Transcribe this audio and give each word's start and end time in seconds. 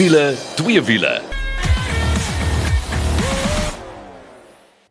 Wiele, 0.00 0.32
twee 0.56 0.80
wiele. 0.80 1.10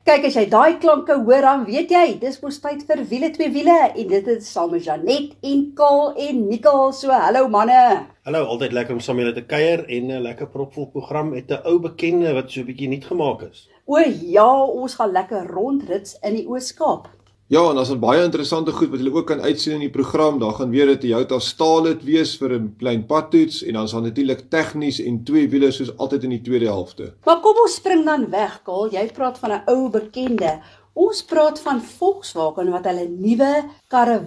Kyk 0.05 0.27
as 0.29 0.35
jy 0.37 0.43
daai 0.51 0.75
klanke 0.83 1.15
hoor 1.23 1.47
dan 1.47 1.63
weet 1.65 1.89
jy 1.95 2.03
dis 2.21 2.37
mos 2.43 2.59
tyd 2.61 2.83
vir 2.85 3.01
wiele 3.09 3.31
twee 3.33 3.49
wiele 3.55 3.77
en 3.87 4.11
dit 4.11 4.29
is 4.35 4.51
saam 4.53 4.69
met 4.69 4.85
Janet 4.85 5.33
en 5.49 5.65
Kaal 5.79 6.13
en 6.27 6.45
Nicole 6.51 6.93
so 6.93 7.09
hallo 7.09 7.49
manne. 7.49 8.05
Hallo, 8.29 8.43
altyd 8.53 8.77
lekker 8.77 8.99
om 8.99 9.01
saam 9.01 9.17
julle 9.23 9.33
te 9.33 9.47
kuier 9.49 9.81
en 9.89 10.13
'n 10.13 10.21
lekker 10.27 10.53
propvol 10.53 10.91
program 10.93 11.33
met 11.33 11.49
'n 11.49 11.65
ou 11.65 11.79
bekende 11.79 12.35
wat 12.37 12.51
so 12.51 12.61
'n 12.61 12.69
bietjie 12.69 12.89
nuut 12.93 13.09
gemaak 13.09 13.49
is. 13.49 13.65
O 13.87 13.97
ja, 14.37 14.51
ons 14.61 14.93
gaan 14.93 15.11
lekker 15.11 15.49
rondrits 15.49 16.19
in 16.21 16.35
die 16.35 16.45
Oos-Kaap. 16.45 17.09
Ja, 17.49 17.63
en 17.69 17.75
daar's 17.75 17.89
'n 17.89 17.99
baie 17.99 18.23
interessante 18.23 18.71
goed 18.71 18.89
wat 18.89 18.99
julle 18.99 19.13
ook 19.13 19.25
kan 19.25 19.41
uitsien 19.41 19.73
in 19.73 19.79
die 19.79 19.89
program. 19.89 20.39
Daar 20.39 20.53
gaan 20.53 20.69
weer 20.69 20.89
'n 20.89 20.99
Toyota 20.99 21.39
Starlet 21.39 22.03
wees 22.03 22.37
vir 22.37 22.53
'n 22.53 22.75
klein 22.77 23.05
padtoets 23.05 23.63
en 23.63 23.73
dan 23.73 23.87
daar 23.87 24.01
natuurlik 24.01 24.49
tegnies 24.49 24.99
en 24.99 25.23
twee 25.23 25.49
wiele 25.49 25.71
soos 25.71 25.97
altyd 25.97 26.23
in 26.23 26.29
die 26.29 26.41
tweede 26.41 26.65
helfte. 26.65 27.13
Maar 27.25 27.39
kom 27.39 27.55
ons 27.61 27.73
spring 27.73 28.05
dan 28.05 28.29
weg, 28.29 28.61
Kaal. 28.63 28.91
Jy 28.91 29.11
praat 29.13 29.39
van 29.39 29.51
'n 29.51 29.61
ou 29.65 29.89
bekende. 29.89 30.59
Ons 30.93 31.23
praat 31.23 31.59
van 31.59 31.81
Volkswagen 31.81 32.69
wat 32.69 32.85
hulle 32.85 33.07
nuwe 33.07 33.65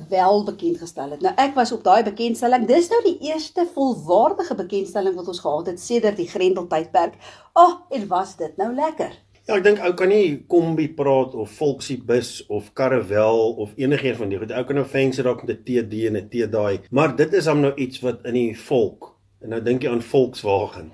wel 0.08 0.44
bekend 0.44 0.78
gestel 0.78 1.10
het. 1.10 1.20
Nou 1.20 1.34
ek 1.36 1.54
was 1.54 1.72
op 1.72 1.84
daai 1.84 2.02
bekendstelling. 2.02 2.66
Dis 2.66 2.88
nou 2.88 3.02
die 3.02 3.18
eerste 3.20 3.66
volwaardige 3.74 4.54
bekendstelling 4.54 5.14
wat 5.14 5.28
ons 5.28 5.40
gehad 5.40 5.66
het 5.66 5.80
sedert 5.80 6.16
die 6.16 6.28
Grendel 6.28 6.66
tydperk. 6.66 7.14
Ag, 7.52 7.72
oh, 7.72 7.96
en 7.96 8.08
was 8.08 8.36
dit 8.36 8.56
nou 8.56 8.74
lekker. 8.74 9.12
Ja, 9.42 9.56
ek 9.56 9.64
dink 9.66 9.80
ou 9.82 9.90
kan 9.98 10.12
nie 10.12 10.36
kombi 10.46 10.84
praat 10.94 11.32
of 11.34 11.50
volksie 11.58 11.96
bus 12.06 12.44
of 12.46 12.68
karrevel 12.78 13.56
of 13.64 13.72
enigiets 13.74 14.20
van 14.20 14.30
die 14.30 14.38
goed. 14.38 14.52
Ou 14.54 14.62
kan 14.68 14.78
nou 14.78 14.84
fancy 14.86 15.24
raak 15.26 15.42
met 15.42 15.50
'n 15.56 15.64
TD 15.66 16.04
en 16.06 16.16
'n 16.16 16.28
T-daai, 16.30 16.86
maar 16.90 17.16
dit 17.16 17.32
is 17.34 17.46
hom 17.50 17.60
nou 17.60 17.74
iets 17.74 17.98
wat 18.06 18.22
in 18.24 18.34
die 18.34 18.54
volk. 18.54 19.16
En 19.42 19.50
nou 19.50 19.60
dink 19.60 19.82
jy 19.82 19.90
aan 19.90 20.02
Volkswagen. 20.02 20.92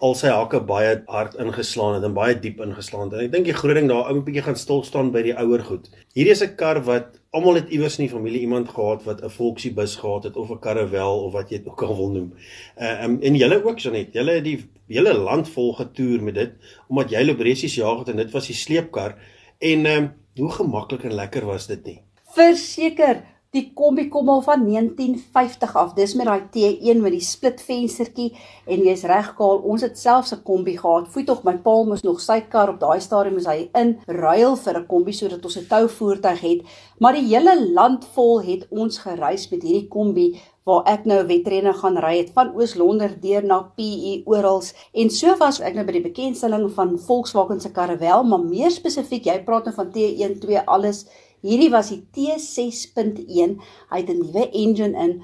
Al 0.00 0.14
sy 0.14 0.28
hakke 0.28 0.60
baie 0.60 1.02
hard 1.06 1.34
ingeslaan 1.40 1.94
het 1.94 2.04
en 2.04 2.14
baie 2.14 2.34
diep 2.40 2.60
ingeslaan 2.60 3.10
het. 3.10 3.18
En 3.18 3.24
ek 3.26 3.32
dink 3.32 3.44
die 3.44 3.54
groot 3.54 3.74
ding 3.74 3.88
daar 3.88 4.10
ou 4.10 4.20
bietjie 4.20 4.42
gaan 4.42 4.56
stil 4.56 4.82
staan 4.82 5.12
by 5.14 5.22
die 5.22 5.34
ouer 5.38 5.62
goed. 5.62 5.90
Hierdie 6.14 6.32
is 6.32 6.42
'n 6.42 6.56
kar 6.56 6.82
wat 6.84 7.20
almal 7.32 7.54
het 7.54 7.70
iewers 7.70 7.98
in 7.98 8.06
die 8.06 8.14
familie 8.14 8.40
iemand 8.40 8.68
gehad 8.68 9.04
wat 9.04 9.22
'n 9.22 9.30
Volksie 9.30 9.72
bus 9.74 9.96
gehad 9.96 10.24
het 10.24 10.36
of 10.36 10.50
'n 10.50 10.58
karrevel 10.58 11.24
of 11.24 11.32
wat 11.32 11.50
jy 11.50 11.58
dit 11.58 11.68
ook 11.68 11.82
al 11.82 11.96
wil 11.96 12.10
noem. 12.10 12.32
Uh 12.78 13.04
um, 13.04 13.18
en 13.22 13.34
julle 13.34 13.64
ook 13.64 13.78
Janet, 13.78 14.12
julle 14.12 14.32
het 14.32 14.44
die 14.44 14.64
hele 14.88 15.14
land 15.14 15.48
vol 15.48 15.72
getoer 15.72 16.22
met 16.22 16.34
dit 16.34 16.52
omdat 16.88 17.10
jy 17.10 17.24
Lobresies 17.24 17.74
jaag 17.74 17.98
het 17.98 18.08
en 18.08 18.16
dit 18.16 18.30
was 18.30 18.46
die 18.46 18.56
sleepkar 18.56 19.16
en 19.58 19.86
um, 19.86 20.12
hoe 20.36 20.50
gemaklik 20.50 21.04
en 21.04 21.14
lekker 21.14 21.46
was 21.46 21.66
dit 21.66 21.84
nie? 21.84 22.00
Verseker, 22.34 23.22
Die 23.54 23.68
kombi 23.70 24.08
kom 24.10 24.26
al 24.32 24.40
van 24.42 24.64
1950 24.66 25.74
af. 25.78 25.92
Dis 25.94 26.16
met 26.18 26.26
daai 26.26 26.48
T1 26.54 26.98
met 26.98 27.12
die 27.14 27.22
split 27.22 27.60
venstertjie 27.62 28.32
en 28.66 28.80
jy's 28.82 29.04
reg 29.06 29.28
kaal. 29.38 29.60
Ons 29.62 29.84
het 29.86 29.98
selfs 29.98 30.34
'n 30.34 30.42
kombi 30.42 30.74
gehad. 30.76 31.06
Foet 31.08 31.26
tog 31.26 31.44
my 31.44 31.54
pa 31.62 31.74
moes 31.86 32.02
nog 32.02 32.20
sy 32.20 32.40
kar 32.40 32.68
op 32.68 32.80
daai 32.80 33.00
stadium 33.00 33.34
moes 33.34 33.46
hy 33.46 33.70
in 33.74 33.98
ruil 34.06 34.56
vir 34.56 34.78
'n 34.78 34.86
kombi 34.86 35.12
sodat 35.12 35.44
ons 35.44 35.56
'n 35.56 35.68
tou 35.68 35.88
voertuig 35.88 36.40
het. 36.40 36.60
Maar 36.98 37.12
die 37.12 37.28
hele 37.28 37.70
land 37.72 38.04
vol 38.14 38.42
het 38.42 38.66
ons 38.70 38.98
gereis 38.98 39.50
met 39.50 39.62
hierdie 39.62 39.88
kombi 39.88 40.40
waar 40.64 40.82
ek 40.86 41.04
nou 41.04 41.26
wetrenne 41.26 41.72
gaan 41.72 41.98
ry 42.00 42.18
het 42.18 42.30
van 42.32 42.54
Oos-London 42.56 43.16
deur 43.20 43.44
na 43.44 43.58
PE 43.76 44.22
oral 44.24 44.62
en 44.92 45.10
so 45.10 45.36
was 45.36 45.60
ek 45.60 45.74
nou 45.74 45.84
by 45.84 45.92
die 45.92 46.08
bekendstelling 46.08 46.70
van 46.72 46.98
Volkswagen 46.98 47.60
se 47.60 47.70
wel, 47.98 48.24
maar 48.24 48.38
meer 48.38 48.70
spesifiek, 48.70 49.26
jy 49.26 49.44
praat 49.44 49.64
nou 49.66 49.74
van 49.74 49.92
T1 49.92 50.40
2 50.40 50.66
alles 50.66 51.06
Hierdie 51.44 51.68
was 51.68 51.90
die 51.92 52.00
T6.1. 52.16 53.58
Hy 53.90 53.98
het 54.00 54.08
'n 54.08 54.20
nuwe 54.22 54.48
engine 54.50 54.96
in. 54.96 55.22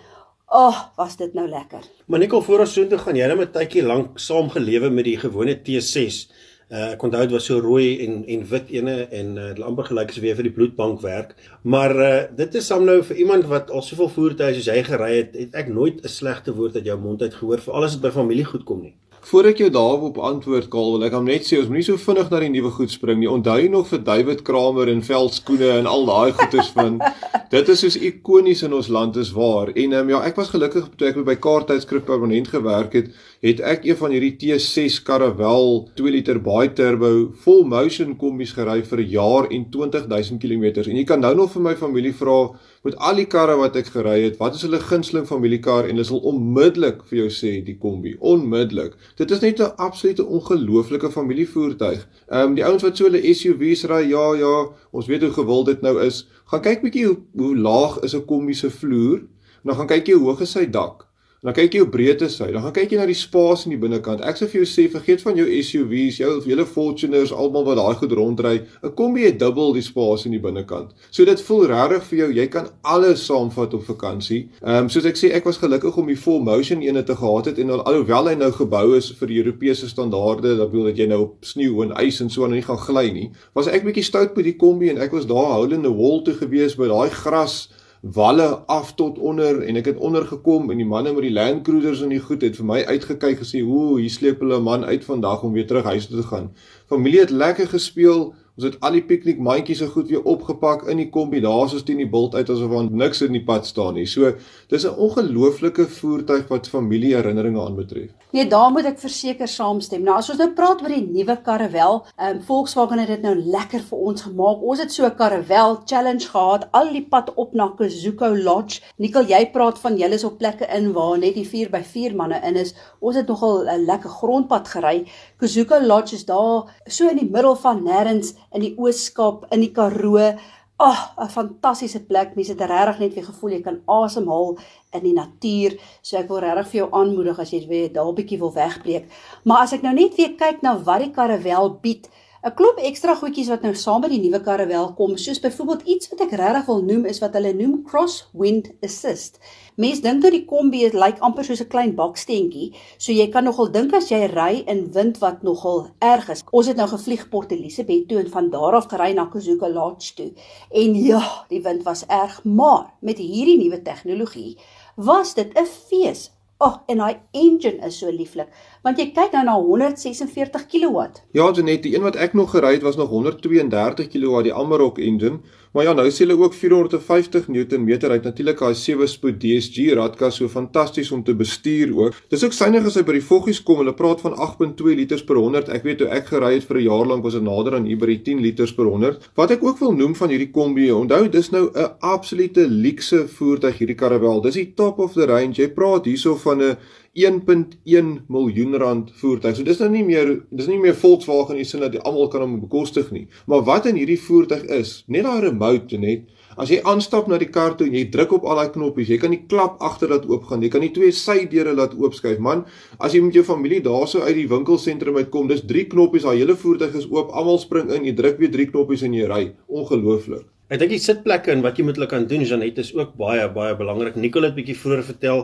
Ag, 0.50 0.76
oh, 0.76 0.97
was 0.97 1.16
dit 1.16 1.32
nou 1.34 1.48
lekker. 1.48 1.81
Maar 2.06 2.19
Nicole, 2.19 2.42
voor 2.42 2.60
ons 2.60 2.72
so 2.72 2.86
toe 2.86 2.98
gaan, 2.98 3.16
jy 3.16 3.26
net 3.26 3.38
'n 3.38 3.53
tydjie 3.53 3.82
lank 3.82 4.19
saam 4.19 4.50
gelewe 4.50 4.91
met 4.91 5.04
die 5.04 5.16
gewone 5.16 5.54
T6. 5.56 6.28
Uh, 6.70 6.92
ek 6.92 7.03
onthou 7.03 7.22
dit 7.22 7.32
was 7.32 7.44
so 7.44 7.59
rooi 7.59 8.04
en 8.04 8.25
en 8.26 8.44
wit 8.47 8.69
ene 8.70 9.09
en 9.10 9.36
uh, 9.36 9.66
amper 9.66 9.84
gelyk 9.84 10.10
as 10.10 10.20
weer 10.22 10.36
vir 10.36 10.42
die 10.42 10.53
bloedbank 10.53 11.00
werk. 11.00 11.34
Maar 11.62 11.97
uh, 11.97 12.22
dit 12.36 12.54
is 12.54 12.66
sam 12.66 12.84
nou 12.84 13.03
vir 13.03 13.16
iemand 13.16 13.44
wat 13.47 13.70
al 13.70 13.82
soveel 13.82 14.09
voertuie 14.09 14.54
soos 14.54 14.69
hy 14.70 14.82
gery 14.82 15.16
het, 15.16 15.34
het 15.34 15.54
ek 15.54 15.69
nooit 15.69 16.04
'n 16.04 16.09
slegte 16.09 16.54
woord 16.54 16.76
uit 16.76 16.84
jou 16.84 16.98
mond 16.98 17.22
uit 17.22 17.34
gehoor 17.34 17.59
vir 17.59 17.75
alles 17.75 17.94
wat 17.94 18.03
by 18.03 18.10
familie 18.10 18.44
goed 18.44 18.64
kom 18.64 18.82
nie. 18.82 18.94
Voor 19.20 19.44
ek 19.50 19.58
jou 19.60 19.69
daarop 19.70 20.16
antwoord, 20.25 20.70
Karl, 20.72 20.94
wil 20.94 21.04
ek 21.04 21.12
hom 21.12 21.26
net 21.28 21.44
sê 21.44 21.58
ons 21.60 21.69
moenie 21.69 21.84
so 21.84 22.00
vinnig 22.00 22.31
na 22.32 22.38
die 22.41 22.48
nuwe 22.54 22.70
goed 22.72 22.92
spring 22.92 23.19
nie. 23.20 23.28
Onthou 23.28 23.66
nog 23.69 23.91
vir 23.91 24.00
David 24.06 24.41
Kramer 24.47 24.88
en 24.88 25.03
veldskoene 25.04 25.69
en 25.76 25.88
al 25.91 26.06
daai 26.08 26.32
goeders 26.38 26.70
van 26.72 26.97
dit 27.53 27.69
is 27.75 27.82
soos 27.84 27.98
ikonies 28.00 28.64
in 28.64 28.72
ons 28.78 28.88
land 28.88 29.19
is 29.20 29.34
waar. 29.36 29.75
En 29.76 29.98
um, 29.98 30.14
ja, 30.14 30.22
ek 30.25 30.41
was 30.41 30.54
gelukkig 30.54 30.88
toe 30.97 31.10
ek 31.10 31.20
by 31.26 31.36
Kaarttydskrif 31.36 32.06
permanent 32.09 32.48
gewerk 32.48 32.97
het, 32.97 33.12
het 33.44 33.60
ek 33.60 33.84
een 33.91 34.00
van 34.00 34.16
hierdie 34.16 34.32
T6 34.41 35.03
karre 35.04 35.34
wel 35.36 35.70
2 36.00 36.16
liter 36.16 36.41
baie 36.41 36.72
turbo 36.72 37.28
full 37.44 37.66
motion 37.69 38.16
kombies 38.16 38.56
gery 38.56 38.80
vir 38.88 39.04
'n 39.04 39.10
jaar 39.12 39.53
en 39.53 39.69
20000 39.69 40.41
km. 40.41 40.88
En 40.88 40.97
jy 40.97 41.04
kan 41.04 41.20
nou 41.20 41.34
nog 41.34 41.53
vir 41.53 41.62
my 41.69 41.76
familie 41.76 42.16
vra 42.16 42.56
met 42.82 42.96
al 42.96 43.18
die 43.20 43.26
karre 43.28 43.56
wat 43.60 43.74
ek 43.76 43.91
gery 43.92 44.16
het, 44.22 44.38
wat 44.41 44.54
is 44.56 44.62
hulle 44.64 44.80
gunsteling 44.80 45.26
familiekar 45.28 45.84
en 45.84 45.94
hulle 45.94 46.06
sal 46.08 46.22
onmiddellik 46.30 47.02
vir 47.10 47.18
jou 47.18 47.28
sê 47.36 47.52
die 47.66 47.76
Kombi, 47.80 48.14
onmiddellik. 48.20 48.94
Dit 49.20 49.30
is 49.30 49.42
net 49.44 49.60
'n 49.60 49.76
absolute 49.76 50.24
ongelooflike 50.24 51.10
familievoertuig. 51.10 52.06
Ehm 52.30 52.48
um, 52.48 52.54
die 52.54 52.64
ouens 52.64 52.82
wat 52.82 52.96
so 52.96 53.04
hulle 53.04 53.34
SUV's 53.34 53.84
ry, 53.84 54.02
ja 54.08 54.32
ja, 54.34 54.54
ons 54.92 55.06
weet 55.06 55.22
hoe 55.22 55.32
gewild 55.32 55.66
dit 55.66 55.82
nou 55.82 56.00
is. 56.00 56.26
Gaan 56.46 56.62
kyk 56.62 56.82
bietjie 56.82 57.06
hoe 57.06 57.18
hoe 57.36 57.56
laag 57.56 58.00
is 58.00 58.14
'n 58.14 58.24
Kombi 58.24 58.54
se 58.54 58.70
vloer 58.70 59.18
en 59.62 59.66
dan 59.68 59.76
gaan 59.76 59.86
kyk 59.86 60.06
jy 60.06 60.14
hoe 60.14 60.28
hoog 60.28 60.41
is 60.41 60.52
sy 60.52 60.66
dak. 60.66 61.09
Dan 61.40 61.54
kyk 61.56 61.72
jy 61.72 61.80
hoe 61.80 61.88
breed 61.88 62.20
is 62.20 62.34
hy. 62.36 62.50
Dan 62.52 62.66
gaan 62.66 62.74
kyk 62.76 62.90
jy 62.92 62.98
na 63.00 63.06
die 63.08 63.16
spasie 63.16 63.70
in 63.70 63.72
die 63.72 63.80
binnekant. 63.80 64.20
Ek 64.28 64.36
sê 64.36 64.44
vir 64.52 64.58
jou 64.60 64.66
sê 64.68 64.82
vergeet 64.92 65.22
van 65.24 65.38
jou 65.40 65.46
SUV's, 65.48 66.18
jou 66.20 66.34
hele 66.44 66.66
Fortuners, 66.68 67.32
almal 67.32 67.64
wat 67.64 67.78
daai 67.80 67.96
goed 67.96 68.12
rondry. 68.18 68.60
'n 68.84 68.92
Kombi 68.98 69.24
het 69.24 69.38
dubbel 69.40 69.72
die 69.72 69.84
spasie 69.86 70.28
in 70.28 70.36
die 70.36 70.42
binnekant. 70.44 70.92
So 71.10 71.24
dit 71.24 71.40
voel 71.40 71.64
regtig 71.72 72.04
vir 72.10 72.18
jou, 72.18 72.28
jy 72.40 72.46
kan 72.52 72.68
alles 72.84 73.24
saamvat 73.24 73.72
op 73.74 73.88
vakansie. 73.88 74.50
Ehm 74.60 74.84
um, 74.84 74.92
soos 74.92 75.08
ek 75.08 75.16
sê, 75.16 75.32
ek 75.32 75.48
was 75.48 75.56
gelukkig 75.56 75.96
om 75.96 76.12
die 76.12 76.18
full 76.26 76.44
motion 76.44 76.82
ene 76.82 77.02
te 77.02 77.16
gehad 77.16 77.46
het 77.46 77.58
en 77.58 77.70
al, 77.70 77.84
alhoewel 77.88 78.28
hy 78.28 78.36
nou 78.36 78.52
gebou 78.52 78.96
is 78.96 79.08
vir 79.08 79.28
die 79.32 79.40
Europese 79.40 79.88
standaarde, 79.88 80.58
dat 80.60 80.70
wil 80.70 80.92
dat 80.92 80.98
jy 81.00 81.08
nou 81.08 81.22
op 81.22 81.40
sneeu 81.40 81.80
en 81.82 81.96
ys 82.04 82.20
en 82.20 82.28
so 82.28 82.44
aan 82.44 82.52
nie 82.52 82.62
gaan 82.68 82.76
gly 82.76 83.08
nie. 83.16 83.30
Was 83.56 83.66
ek 83.66 83.88
bietjie 83.88 84.04
stout 84.04 84.36
met 84.36 84.44
die 84.44 84.58
Kombi 84.60 84.92
en 84.92 85.00
ek 85.00 85.16
was 85.16 85.24
daar 85.24 85.56
houdende 85.56 85.88
wol 85.88 86.20
toe 86.20 86.36
gewees 86.36 86.76
by 86.76 86.92
daai 86.92 87.08
gras 87.08 87.70
walle 88.00 88.56
af 88.66 88.94
tot 88.94 89.18
onder 89.18 89.60
en 89.62 89.76
ek 89.76 89.90
het 89.92 89.98
onder 90.00 90.24
gekom 90.26 90.70
en 90.72 90.78
die 90.80 90.88
manne 90.88 91.12
met 91.12 91.26
die 91.26 91.32
Land 91.32 91.62
Cruisers 91.66 92.00
en 92.00 92.14
die 92.14 92.20
goed 92.20 92.42
het 92.42 92.56
vir 92.56 92.64
my 92.64 92.80
uitgekyk 92.88 93.42
gesê, 93.42 93.60
"Ooh, 93.60 93.98
hier 93.98 94.10
sleep 94.10 94.40
hulle 94.40 94.56
'n 94.56 94.62
man 94.62 94.84
uit 94.84 95.04
vandag 95.04 95.42
om 95.42 95.52
weer 95.52 95.66
terug 95.66 95.84
huis 95.84 96.06
toe 96.06 96.20
te 96.20 96.26
gaan." 96.26 96.52
Familie 96.86 97.20
het 97.20 97.30
lekker 97.30 97.68
gespeel. 97.68 98.34
Ons 98.60 98.75
het 98.75 98.82
al 98.84 98.98
die 98.98 99.06
piknikmandjies 99.09 99.78
so 99.81 99.88
goed 99.88 100.10
weer 100.12 100.26
opgepak 100.28 100.82
in 100.93 100.98
die 101.00 101.06
kombi. 101.09 101.41
Daar's 101.41 101.72
ons 101.72 101.84
teen 101.88 102.03
die 102.03 102.09
bult 102.12 102.34
uit 102.37 102.50
asof 102.53 102.69
daar 102.75 102.91
niks 102.93 103.22
in 103.25 103.32
die 103.32 103.41
pad 103.41 103.65
staan 103.65 103.94
nie. 103.97 104.04
So, 104.04 104.34
dis 104.69 104.84
'n 104.84 105.00
ongelooflike 105.00 105.87
voertuig 105.88 106.44
wat 106.48 106.69
familieherinneringe 106.69 107.60
aanbetref. 107.60 108.10
Nee, 108.32 108.47
daar 108.47 108.71
moet 108.71 108.84
ek 108.84 108.98
verseker 108.98 109.48
saamstem. 109.48 110.03
Nou 110.03 110.16
as 110.19 110.28
ons 110.31 110.38
nou 110.38 110.50
praat 110.54 110.82
oor 110.82 110.93
die 110.93 111.06
nuwe 111.06 111.37
karrevel, 111.43 112.04
ehm 112.16 112.37
um, 112.37 112.43
Volkswagen 112.43 112.98
het 112.98 113.09
dit 113.09 113.22
nou 113.22 113.34
lekker 113.34 113.81
vir 113.81 113.98
ons 113.98 114.22
gemaak. 114.22 114.62
Ons 114.62 114.81
het 114.81 114.92
so 114.92 115.06
'n 115.06 115.16
karrevel 115.16 115.81
challenge 115.84 116.28
gehad 116.28 116.69
al 116.72 116.92
die 116.92 117.06
pad 117.10 117.34
op 117.34 117.54
na 117.54 117.72
Kuzuko 117.78 118.37
Lodge. 118.37 118.82
Nikkel, 118.98 119.25
jy 119.25 119.50
praat 119.50 119.78
van 119.78 119.97
julle 119.97 120.15
is 120.15 120.25
op 120.25 120.38
plekke 120.38 120.66
in 120.77 120.92
waar 120.92 121.19
net 121.19 121.34
die 121.34 121.48
4x4 121.48 122.15
manne 122.15 122.41
in 122.44 122.56
is. 122.56 122.75
Ons 123.00 123.16
het 123.16 123.27
nogal 123.27 123.65
'n 123.66 123.84
lekker 123.84 124.10
grondpad 124.10 124.69
gery. 124.69 125.06
Kuzuko 125.38 125.81
Lodge 125.81 126.15
is 126.15 126.25
daar 126.25 126.71
so 126.87 127.09
in 127.09 127.16
die 127.16 127.30
middel 127.30 127.56
van 127.56 127.83
nêrens 127.83 128.34
in 128.52 128.64
die 128.64 128.74
Ooskaap, 128.78 129.47
in 129.54 129.60
die 129.60 129.72
Karoo. 129.72 130.32
Ag, 130.80 131.00
oh, 131.16 131.24
'n 131.24 131.28
fantastiese 131.28 132.00
plek. 132.00 132.34
Mense 132.36 132.52
het 132.52 132.60
regtig 132.60 132.98
net 132.98 133.14
weer 133.14 133.24
gevoel 133.24 133.50
jy 133.50 133.60
kan 133.60 133.82
asemhaal 133.86 134.56
in 134.92 135.02
die 135.02 135.12
natuur. 135.12 135.76
So 136.02 136.16
ek 136.16 136.28
wil 136.28 136.41
regtig 136.41 136.68
vir 136.68 136.80
jou 136.80 136.88
aanmoedig 136.92 137.38
as 137.38 137.50
jy 137.50 137.66
weer 137.68 137.92
daar 137.92 138.08
'n 138.08 138.14
bietjie 138.14 138.38
wil 138.38 138.52
wegbreek. 138.52 139.04
Maar 139.44 139.62
as 139.62 139.72
ek 139.72 139.82
nou 139.82 139.94
net 139.94 140.16
weer 140.16 140.34
kyk 140.36 140.62
na 140.62 140.78
wat 140.78 141.00
die 141.00 141.10
karre 141.10 141.38
wel 141.38 141.78
bied, 141.82 142.08
'n 142.41 142.54
klop 142.57 142.78
ekstra 142.89 143.13
goedjies 143.21 143.51
wat 143.53 143.65
nou 143.66 143.75
saam 143.77 144.01
met 144.01 144.13
die 144.15 144.21
nuwe 144.21 144.39
karre 144.41 144.65
wel 144.69 144.87
kom, 144.97 145.10
soos 145.21 145.41
byvoorbeeld 145.45 145.83
iets 145.95 146.09
wat 146.09 146.22
ek 146.25 146.31
regtig 146.41 146.71
wil 146.71 146.78
noem 146.91 147.03
is 147.10 147.19
wat 147.21 147.34
hulle 147.37 147.51
noem 147.53 147.75
cross 147.91 148.15
wind 148.33 148.71
assist. 148.87 149.37
Mense 149.77 150.01
dink 150.07 150.22
dat 150.25 150.33
die 150.33 150.47
kombi 150.48 150.81
lyk 150.87 150.97
like 151.03 151.21
amper 151.21 151.45
soos 151.45 151.60
'n 151.60 151.69
klein 151.75 151.92
baksteentjie, 151.98 152.71
so 152.97 153.13
jy 153.13 153.28
kan 153.28 153.45
nogal 153.45 153.69
dink 153.69 153.92
as 153.92 154.09
jy 154.09 154.22
ry 154.33 154.65
in 154.66 154.89
wind 154.97 155.21
wat 155.21 155.42
nogal 155.42 155.91
erg 156.01 156.31
is. 156.31 156.42
Ons 156.51 156.72
het 156.72 156.81
nou 156.81 156.89
gevlieg 156.89 157.28
Port 157.28 157.53
Elizabeth 157.53 158.09
toe 158.09 158.19
en 158.25 158.31
van 158.31 158.51
daar 158.51 158.75
af 158.75 158.89
gery 158.89 159.13
na 159.13 159.27
Kuzuka 159.27 159.69
Lodge 159.69 160.15
toe. 160.15 160.33
En 160.72 160.95
ja, 160.95 161.45
die 161.51 161.60
wind 161.60 161.83
was 161.83 162.07
erg, 162.07 162.45
maar 162.45 162.95
met 163.01 163.19
hierdie 163.19 163.59
nuwe 163.59 163.83
tegnologie 163.83 164.57
was 164.97 165.34
dit 165.34 165.53
'n 165.59 165.66
fees 165.66 166.31
Ag, 166.60 166.75
oh, 166.75 166.81
en 166.92 166.98
daai 167.01 167.21
engine 167.33 167.87
is 167.87 167.98
so 168.03 168.10
lieflik, 168.13 168.51
want 168.82 168.98
jy 168.98 169.10
kyk 169.12 169.32
nou 169.36 169.44
na 169.44 169.56
146 169.60 170.66
kW. 170.72 171.06
Ja, 171.36 171.50
Janet, 171.53 171.82
die 171.82 171.94
een 171.94 172.03
wat 172.06 172.16
ek 172.16 172.32
nog 172.38 172.54
gery 172.54 172.74
het 172.78 172.82
was 172.86 172.97
nog 172.97 173.09
132 173.12 174.09
kW, 174.09 174.44
die 174.47 174.54
Amarok 174.54 174.98
engine. 174.98 175.41
Maar 175.71 175.84
ja, 175.84 175.92
nou 175.94 176.09
sê 176.10 176.24
hulle 176.24 176.34
ook 176.34 176.54
450 176.54 177.47
Newton 177.48 177.84
meter 177.86 178.10
uit 178.10 178.24
natuurlik 178.27 178.59
daai 178.59 178.74
7-spoed 178.74 179.36
DSG 179.38 179.92
radkas 179.94 180.41
so 180.41 180.50
fantasties 180.50 181.12
om 181.15 181.22
te 181.22 181.34
bestuur 181.34 181.92
ook. 181.94 182.16
Dis 182.32 182.42
ook 182.42 182.56
synig 182.56 182.88
as 182.88 182.97
hy 182.98 183.04
by 183.06 183.15
die 183.21 183.22
voggies 183.22 183.60
kom, 183.62 183.78
hulle 183.84 183.94
praat 183.94 184.24
van 184.24 184.34
8.2 184.34 184.97
liters 184.98 185.22
per 185.28 185.38
100. 185.38 185.71
Ek 185.71 185.86
weet 185.86 186.00
toe 186.03 186.09
ek 186.10 186.32
gery 186.32 186.56
het 186.56 186.66
vir 186.66 186.80
'n 186.80 186.88
jaar 186.88 187.06
lank 187.06 187.22
was 187.22 187.38
dit 187.38 187.47
nader 187.47 187.77
aan 187.78 187.86
hier 187.86 188.00
by 188.00 188.06
die 188.10 188.22
10 188.27 188.42
liters 188.42 188.72
per 188.74 188.91
100. 188.91 189.30
Wat 189.36 189.50
ek 189.50 189.62
ook 189.62 189.78
wil 189.78 189.92
noem 189.92 190.15
van 190.15 190.28
hierdie 190.30 190.50
kombi, 190.50 190.91
onthou 190.91 191.28
dis 191.28 191.50
nou 191.50 191.71
'n 191.71 191.91
absolute 192.00 192.66
luukse 192.66 193.28
voertuig 193.28 193.78
hierdie 193.78 193.97
Caravelle. 193.97 194.42
Dis 194.42 194.54
die 194.54 194.72
top 194.74 194.98
of 194.98 195.12
the 195.12 195.27
range. 195.27 195.62
Jy 195.62 195.68
praat 195.68 196.04
hierso 196.04 196.34
van 196.34 196.62
'n 196.62 196.77
1.1 197.18 198.10
miljoen 198.30 198.74
rand 198.78 199.09
voertuig. 199.18 199.57
So 199.57 199.66
dis 199.66 199.80
nou 199.83 199.89
nie 199.91 200.04
meer 200.07 200.28
dis 200.54 200.68
nie 200.71 200.78
meer 200.78 200.95
Volkswagen 200.95 201.57
in 201.57 201.65
die 201.65 201.66
sin 201.66 201.83
dat 201.83 201.97
jy 201.97 202.03
almal 202.07 202.28
kan 202.30 202.45
hom 202.45 202.60
bekostig 202.62 203.10
nie. 203.10 203.24
Maar 203.51 203.65
wat 203.66 203.89
in 203.91 203.98
hierdie 203.98 204.21
voertuig 204.21 204.68
is, 204.71 205.01
net 205.10 205.27
daai 205.27 205.41
remote 205.48 205.98
net. 205.98 206.28
As 206.60 206.71
jy 206.71 206.78
aanstap 206.86 207.27
na 207.30 207.39
die 207.41 207.48
kar 207.51 207.74
toe 207.78 207.89
en 207.89 207.97
jy 207.98 208.04
druk 208.15 208.36
op 208.39 208.47
al 208.47 208.60
daai 208.60 208.71
knoppies, 208.77 209.10
jy 209.10 209.18
kan 209.22 209.34
die 209.34 209.42
klap 209.51 209.83
agter 209.83 210.12
laat 210.12 210.28
oopgaan. 210.30 210.62
Jy 210.62 210.71
kan 210.71 210.86
die 210.86 210.92
twee 210.95 211.10
sydeure 211.15 211.74
laat 211.74 211.98
oopskuif. 211.98 212.39
Man, 212.39 212.62
as 212.98 213.16
jy 213.16 213.24
met 213.27 213.39
jou 213.39 213.47
familie 213.48 213.83
daarso 213.83 214.22
uit 214.27 214.36
die 214.39 214.47
winkelsentrum 214.51 215.18
uitkom, 215.18 215.51
dis 215.51 215.66
drie 215.66 215.89
knoppies, 215.91 216.27
daai 216.28 216.42
hele 216.45 216.59
voertuig 216.59 216.95
is 217.03 217.10
oop. 217.10 217.34
Almal 217.34 217.59
spring 217.63 217.91
in, 217.91 218.06
jy 218.06 218.15
druk 218.18 218.39
weer 218.39 218.54
drie 218.54 218.71
knoppies 218.71 219.06
en 219.06 219.18
jy 219.18 219.27
ry. 219.30 219.45
Ongelooflik. 219.66 220.47
Ek 220.70 220.78
dink 220.78 220.92
die 220.92 221.02
sitplekke 221.02 221.50
en 221.50 221.64
wat 221.64 221.80
jy 221.80 221.82
met 221.82 221.96
hulle 221.98 222.06
kan 222.06 222.28
doen, 222.30 222.44
Janet, 222.46 222.76
is 222.78 222.92
ook 222.94 223.16
baie 223.18 223.48
baie 223.50 223.74
belangrik. 223.74 224.14
Nicole 224.22 224.46
het 224.46 224.54
bietjie 224.54 224.76
vroeër 224.78 225.00
vertel, 225.08 225.40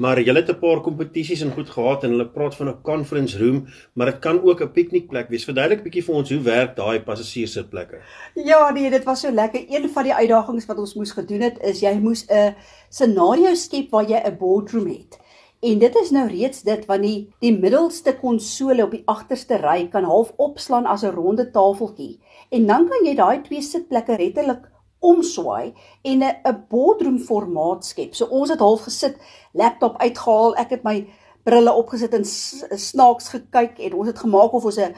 maar 0.00 0.16
jy 0.16 0.32
het 0.32 0.48
'n 0.48 0.56
paar 0.56 0.80
kompetisies 0.80 1.42
en 1.44 1.52
goed 1.52 1.68
gehad 1.68 2.04
en 2.04 2.16
hulle 2.16 2.24
praat 2.24 2.56
van 2.56 2.68
'n 2.68 2.80
conference 2.82 3.36
room, 3.36 3.66
maar 3.92 4.06
dit 4.06 4.20
kan 4.20 4.40
ook 4.40 4.62
'n 4.62 4.72
piknikplek 4.72 5.28
wees. 5.28 5.44
Verduidelik 5.44 5.84
bietjie 5.84 6.04
vir 6.04 6.14
ons 6.14 6.30
hoe 6.30 6.40
werk 6.40 6.76
daai 6.76 7.00
passasierssitplekke. 7.00 8.00
Ja, 8.34 8.70
nee, 8.70 8.90
dit 8.90 9.04
was 9.04 9.20
so 9.20 9.30
lekker. 9.30 9.60
Een 9.68 9.88
van 9.90 10.04
die 10.04 10.14
uitdagings 10.14 10.66
wat 10.66 10.78
ons 10.78 10.94
moes 10.94 11.12
gedoen 11.12 11.40
het, 11.40 11.58
is 11.62 11.80
jy 11.80 11.98
moes 12.00 12.24
'n 12.30 12.54
scenario 12.88 13.54
skep 13.54 13.90
waar 13.90 14.08
jy 14.08 14.16
'n 14.24 14.38
boardroom 14.38 14.88
het. 14.88 15.18
En 15.60 15.78
dit 15.78 15.96
is 15.96 16.10
nou 16.10 16.24
reeds 16.28 16.62
dit 16.64 16.84
want 16.88 17.04
die 17.04 17.18
die 17.44 17.52
middelste 17.52 18.14
konsole 18.16 18.86
op 18.86 18.94
die 18.96 19.02
agterste 19.12 19.58
ry 19.60 19.90
kan 19.92 20.06
half 20.08 20.32
opslaan 20.40 20.86
as 20.88 21.02
'n 21.04 21.12
ronde 21.12 21.50
tafeltjie. 21.50 22.20
En 22.48 22.66
dan 22.66 22.88
kan 22.88 23.04
jy 23.04 23.14
daai 23.14 23.42
twee 23.42 23.62
sitplekke 23.62 24.16
letterlik 24.16 24.70
omswaai 25.00 25.74
en 26.02 26.22
'n 26.22 26.36
'n 26.44 26.64
boardroom 26.68 27.18
formaat 27.18 27.84
skep. 27.84 28.14
So 28.14 28.24
ons 28.24 28.48
het 28.50 28.58
half 28.58 28.80
gesit, 28.80 29.16
laptop 29.52 29.98
uitgehaal, 29.98 30.56
ek 30.56 30.70
het 30.70 30.82
my 30.82 31.06
brille 31.44 31.72
opgesit 31.72 32.14
en 32.14 32.24
snaaks 32.24 33.28
gekyk 33.28 33.78
en 33.78 33.94
ons 33.94 34.06
het 34.06 34.18
gemaak 34.18 34.52
of 34.52 34.64
ons 34.64 34.78
'n 34.78 34.94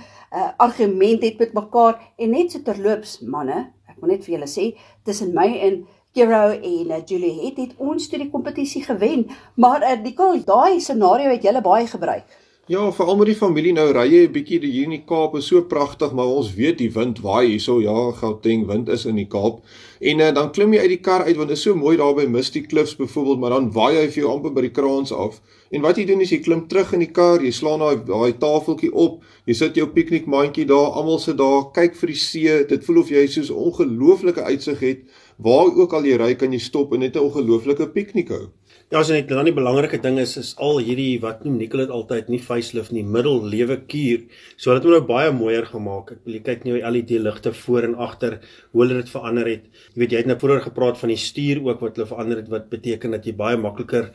argument 0.57 1.23
het 1.23 1.39
met 1.39 1.53
mekaar 1.53 2.01
en 2.17 2.31
net 2.31 2.53
so 2.53 2.63
terloops 2.63 3.21
manne, 3.21 3.73
ek 3.89 3.97
wil 4.01 4.11
net 4.11 4.25
vir 4.25 4.35
julle 4.35 4.49
sê, 4.49 4.79
tussen 5.05 5.35
my 5.35 5.59
en 5.59 5.87
Kiro 6.13 6.51
en 6.53 6.91
uh, 6.93 7.01
Julie 7.09 7.39
het 7.41 7.57
het 7.57 7.71
ons 7.81 8.09
toe 8.09 8.19
die 8.21 8.29
kompetisie 8.29 8.83
gewen, 8.85 9.25
maar 9.57 9.81
uh, 9.81 9.95
Nicole, 10.03 10.43
daai 10.45 10.81
scenario 10.81 11.31
het 11.33 11.45
julle 11.47 11.63
baie 11.65 11.87
gebruik. 11.89 12.27
Ja, 12.69 12.83
veral 12.93 13.17
met 13.17 13.31
die 13.31 13.37
familie 13.37 13.73
nou 13.73 13.87
ry 13.97 14.05
jy 14.07 14.21
'n 14.27 14.33
bietjie 14.35 14.59
hier 14.61 14.85
in 14.85 14.93
die 14.95 15.07
Kaap 15.09 15.35
is 15.41 15.49
so 15.49 15.63
pragtig, 15.65 16.13
maar 16.13 16.29
ons 16.29 16.53
weet 16.55 16.79
die 16.79 16.91
wind 16.93 17.23
waai 17.25 17.47
hierso, 17.47 17.81
ja, 17.81 18.13
Gauteng 18.21 18.67
wind 18.69 18.89
is 18.89 19.07
in 19.07 19.17
die 19.17 19.27
Kaap. 19.27 19.65
En 20.01 20.21
uh, 20.21 20.29
dan 20.37 20.53
klim 20.53 20.75
jy 20.77 20.85
uit 20.85 20.93
die 20.93 21.01
kar 21.01 21.25
uit 21.25 21.37
want 21.37 21.49
dit 21.49 21.57
is 21.57 21.65
so 21.65 21.75
mooi 21.75 21.97
daar 21.97 22.15
by 22.15 22.29
Misty 22.29 22.61
Cliffs 22.61 22.95
byvoorbeeld, 22.97 23.41
maar 23.41 23.57
dan 23.57 23.73
waai 23.73 23.97
hy 23.97 24.07
vir 24.13 24.23
jou 24.23 24.31
amper 24.35 24.53
by 24.53 24.67
die 24.69 24.77
kraans 24.77 25.13
af. 25.13 25.41
En 25.73 25.81
wat 25.81 25.97
jy 25.97 26.05
doen 26.05 26.21
is 26.21 26.31
jy 26.31 26.43
klim 26.45 26.69
terug 26.69 26.93
in 26.93 27.01
die 27.01 27.11
kar, 27.11 27.41
jy 27.41 27.51
slaan 27.51 27.81
daai 27.81 28.05
daai 28.05 28.37
tafeltjie 28.39 28.93
op, 28.93 29.25
jy 29.49 29.57
sit 29.57 29.81
jou 29.81 29.89
piknikmandjie 29.89 30.69
daar, 30.69 30.93
almal 30.93 31.19
sit 31.19 31.41
daar, 31.41 31.73
kyk 31.73 31.97
vir 31.97 32.13
die 32.13 32.21
see. 32.21 32.65
Dit 32.69 32.85
voel 32.85 33.01
of 33.01 33.09
jy 33.11 33.27
so 33.33 33.41
'n 33.41 33.65
ongelooflike 33.73 34.43
uitsig 34.45 34.81
het. 34.81 35.01
Waar 35.43 35.75
ook 35.75 35.95
al 35.97 36.05
jy 36.07 36.17
ry, 36.21 36.35
kan 36.39 36.53
jy 36.55 36.61
stop 36.63 36.93
en 36.95 37.01
net 37.03 37.17
'n 37.17 37.27
ongelooflike 37.27 37.87
piknik 37.95 38.29
hou. 38.29 38.45
Ja, 38.93 38.99
as 39.01 39.09
net 39.09 39.29
dan 39.29 39.47
die 39.49 39.55
belangrike 39.57 39.99
ding 40.05 40.19
is 40.21 40.37
is 40.37 40.51
al 40.61 40.79
hierdie 40.85 41.21
wat 41.21 41.45
noem 41.45 41.57
Nicole 41.57 41.87
dit 41.87 41.95
altyd 41.97 42.29
nie 42.29 42.39
facelift 42.39 42.93
nie, 42.93 43.03
middellewe 43.03 43.79
kuur. 43.89 44.27
So 44.57 44.75
dit 44.75 44.85
het 44.85 44.93
nou 44.93 45.01
baie 45.01 45.33
mooier 45.33 45.65
gemaak. 45.65 46.13
Ek 46.13 46.19
wil 46.27 46.35
jy 46.35 46.43
kyk 46.45 46.65
nie 46.65 46.75
hoe 46.75 46.91
LED 46.91 47.11
ligte 47.25 47.53
voor 47.53 47.83
en 47.89 47.95
agter 47.95 48.41
hoe 48.73 48.83
hulle 48.83 49.01
dit 49.01 49.09
verander 49.09 49.49
het. 49.49 49.65
Jy 49.95 50.03
weet 50.03 50.13
jy 50.13 50.19
het 50.19 50.27
nou 50.27 50.39
vroeër 50.39 50.63
gepraat 50.69 50.99
van 50.99 51.09
die 51.09 51.17
stuur 51.17 51.63
ook 51.65 51.81
wat 51.81 51.97
hulle 51.97 52.11
verander 52.13 52.37
het 52.37 52.53
wat 52.53 52.69
beteken 52.69 53.17
dat 53.17 53.25
jy 53.25 53.33
baie 53.33 53.57
makliker 53.57 54.13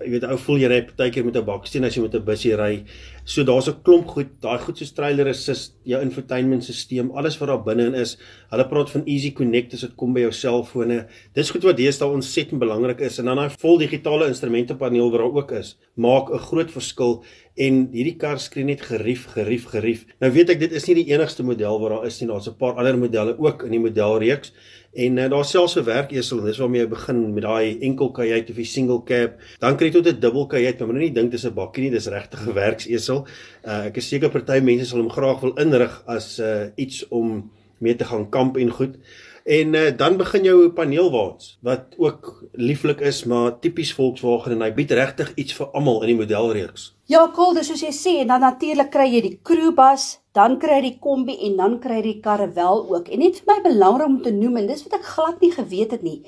jy 0.00 0.10
weet 0.14 0.24
ou 0.24 0.36
voel 0.40 0.62
jy 0.62 0.68
ry 0.70 0.80
partykeer 0.88 1.24
met 1.24 1.36
'n 1.36 1.44
baksteen 1.44 1.84
as 1.84 1.96
jy 1.96 2.02
met 2.02 2.14
'n 2.14 2.24
busie 2.24 2.56
ry. 2.56 2.84
So 3.24 3.44
daar's 3.44 3.68
'n 3.68 3.82
klomp 3.84 4.06
goed, 4.08 4.40
daai 4.40 4.58
goed 4.58 4.78
soos 4.78 4.92
trailer 4.92 5.28
assist, 5.28 5.74
jou 5.84 6.00
infotainment 6.00 6.64
stelsel, 6.64 7.16
alles 7.16 7.38
wat 7.38 7.48
daar 7.48 7.64
binne 7.64 7.86
in 7.86 7.94
is. 7.94 8.16
Hulle 8.50 8.68
praat 8.68 8.90
van 8.90 9.02
easy 9.06 9.32
connect 9.32 9.74
as 9.74 9.80
dit 9.80 9.96
kom 9.96 10.12
by 10.12 10.20
jou 10.20 10.32
selfone. 10.32 11.06
Dis 11.34 11.50
goed 11.50 11.62
wat 11.62 11.76
deesdae 11.76 12.08
ontsettend 12.08 12.60
belangrik 12.60 13.00
is 13.00 13.18
en 13.18 13.26
dan 13.26 13.36
daai 13.36 13.50
vol 13.58 13.78
digitale 13.78 14.26
instrumentepaneel 14.26 15.10
wat 15.10 15.20
daar 15.20 15.34
ook 15.34 15.52
is, 15.52 15.76
maak 15.96 16.30
'n 16.30 16.38
groot 16.38 16.70
verskil 16.70 17.22
en 17.60 17.80
hierdie 17.92 18.16
kar 18.20 18.40
skree 18.40 18.64
net 18.64 18.80
gerief, 18.86 19.26
gerief, 19.34 19.66
gerief. 19.68 20.04
Nou 20.22 20.30
weet 20.32 20.54
ek 20.54 20.60
dit 20.62 20.72
is 20.76 20.86
nie 20.88 20.96
die 21.02 21.10
enigste 21.12 21.44
model 21.44 21.80
wat 21.82 21.92
daar 21.92 22.06
is 22.08 22.20
nie, 22.20 22.28
daar's 22.30 22.48
'n 22.48 22.56
paar 22.56 22.78
ander 22.80 22.96
modelle 22.96 23.36
ook 23.38 23.64
in 23.64 23.72
die 23.76 23.80
modelreeks. 23.80 24.52
En 24.94 25.18
uh, 25.18 25.28
daar 25.30 25.44
selfs 25.44 25.76
'n 25.76 25.84
werkesel, 25.84 26.40
dis 26.42 26.58
waarmee 26.58 26.80
jy 26.80 26.88
begin 26.88 27.34
met 27.34 27.42
daai 27.44 27.78
enkel 27.80 28.10
kajuit 28.10 28.50
of 28.50 28.56
die 28.56 28.64
single 28.64 29.02
cab. 29.04 29.38
Dan 29.60 29.76
kry 29.76 29.86
jy 29.86 29.92
tot 29.92 30.06
'n 30.08 30.20
dubbel 30.20 30.46
kajuit, 30.46 30.78
maar 30.78 30.88
moenie 30.88 31.12
dink 31.12 31.30
dis 31.30 31.44
'n 31.44 31.54
bakkie 31.54 31.82
nie, 31.82 31.90
dis 31.90 32.08
regtig 32.08 32.46
'n 32.46 32.54
werksesel. 32.54 33.26
Uh, 33.64 33.86
ek 33.86 33.96
is 33.96 34.08
seker 34.08 34.30
party 34.30 34.60
mense 34.60 34.86
sal 34.86 34.98
hom 34.98 35.10
graag 35.10 35.40
wil 35.40 35.54
inrig 35.58 36.02
as 36.06 36.40
uh, 36.40 36.72
iets 36.76 37.08
om 37.08 37.50
mee 37.78 37.96
te 37.96 38.04
gaan 38.04 38.30
kamp 38.30 38.56
en 38.56 38.70
goed. 38.70 38.96
En 39.44 39.74
uh, 39.74 39.96
dan 39.96 40.16
begin 40.16 40.44
jou 40.44 40.68
paneelwaans 40.76 41.58
wat 41.64 41.94
ook 41.96 42.44
lieflik 42.52 43.00
is, 43.00 43.24
maar 43.24 43.58
tipies 43.58 43.92
Volkswagen 43.94 44.52
en 44.52 44.64
hy 44.66 44.70
bied 44.76 44.90
regtig 44.90 45.32
iets 45.34 45.56
vir 45.56 45.70
almal 45.72 46.02
in 46.04 46.12
die 46.12 46.18
modelreeks. 46.20 46.90
Ja, 47.10 47.24
cool, 47.34 47.54
dis 47.56 47.66
soos 47.66 47.82
jy 47.82 47.92
sê 47.96 48.12
en 48.22 48.30
dan 48.30 48.44
natuurlik 48.44 48.92
kry 48.92 49.08
jy 49.10 49.22
die 49.24 49.38
crewbus, 49.42 50.20
dan 50.36 50.58
kry 50.62 50.78
jy 50.78 50.84
die 50.90 50.98
kombi 51.02 51.34
en 51.48 51.56
dan 51.58 51.78
kry 51.82 51.98
jy 51.98 52.06
die 52.06 52.20
karavelle 52.22 52.84
ook. 52.92 53.08
En 53.10 53.24
net 53.24 53.40
vir 53.40 53.50
my 53.50 53.58
belangrik 53.64 54.06
om 54.06 54.20
te 54.22 54.34
noem 54.34 54.60
en 54.60 54.70
dis 54.70 54.84
wat 54.86 55.00
ek 55.00 55.10
glad 55.16 55.42
nie 55.42 55.52
geweet 55.56 55.96
het 55.96 56.06
nie. 56.06 56.20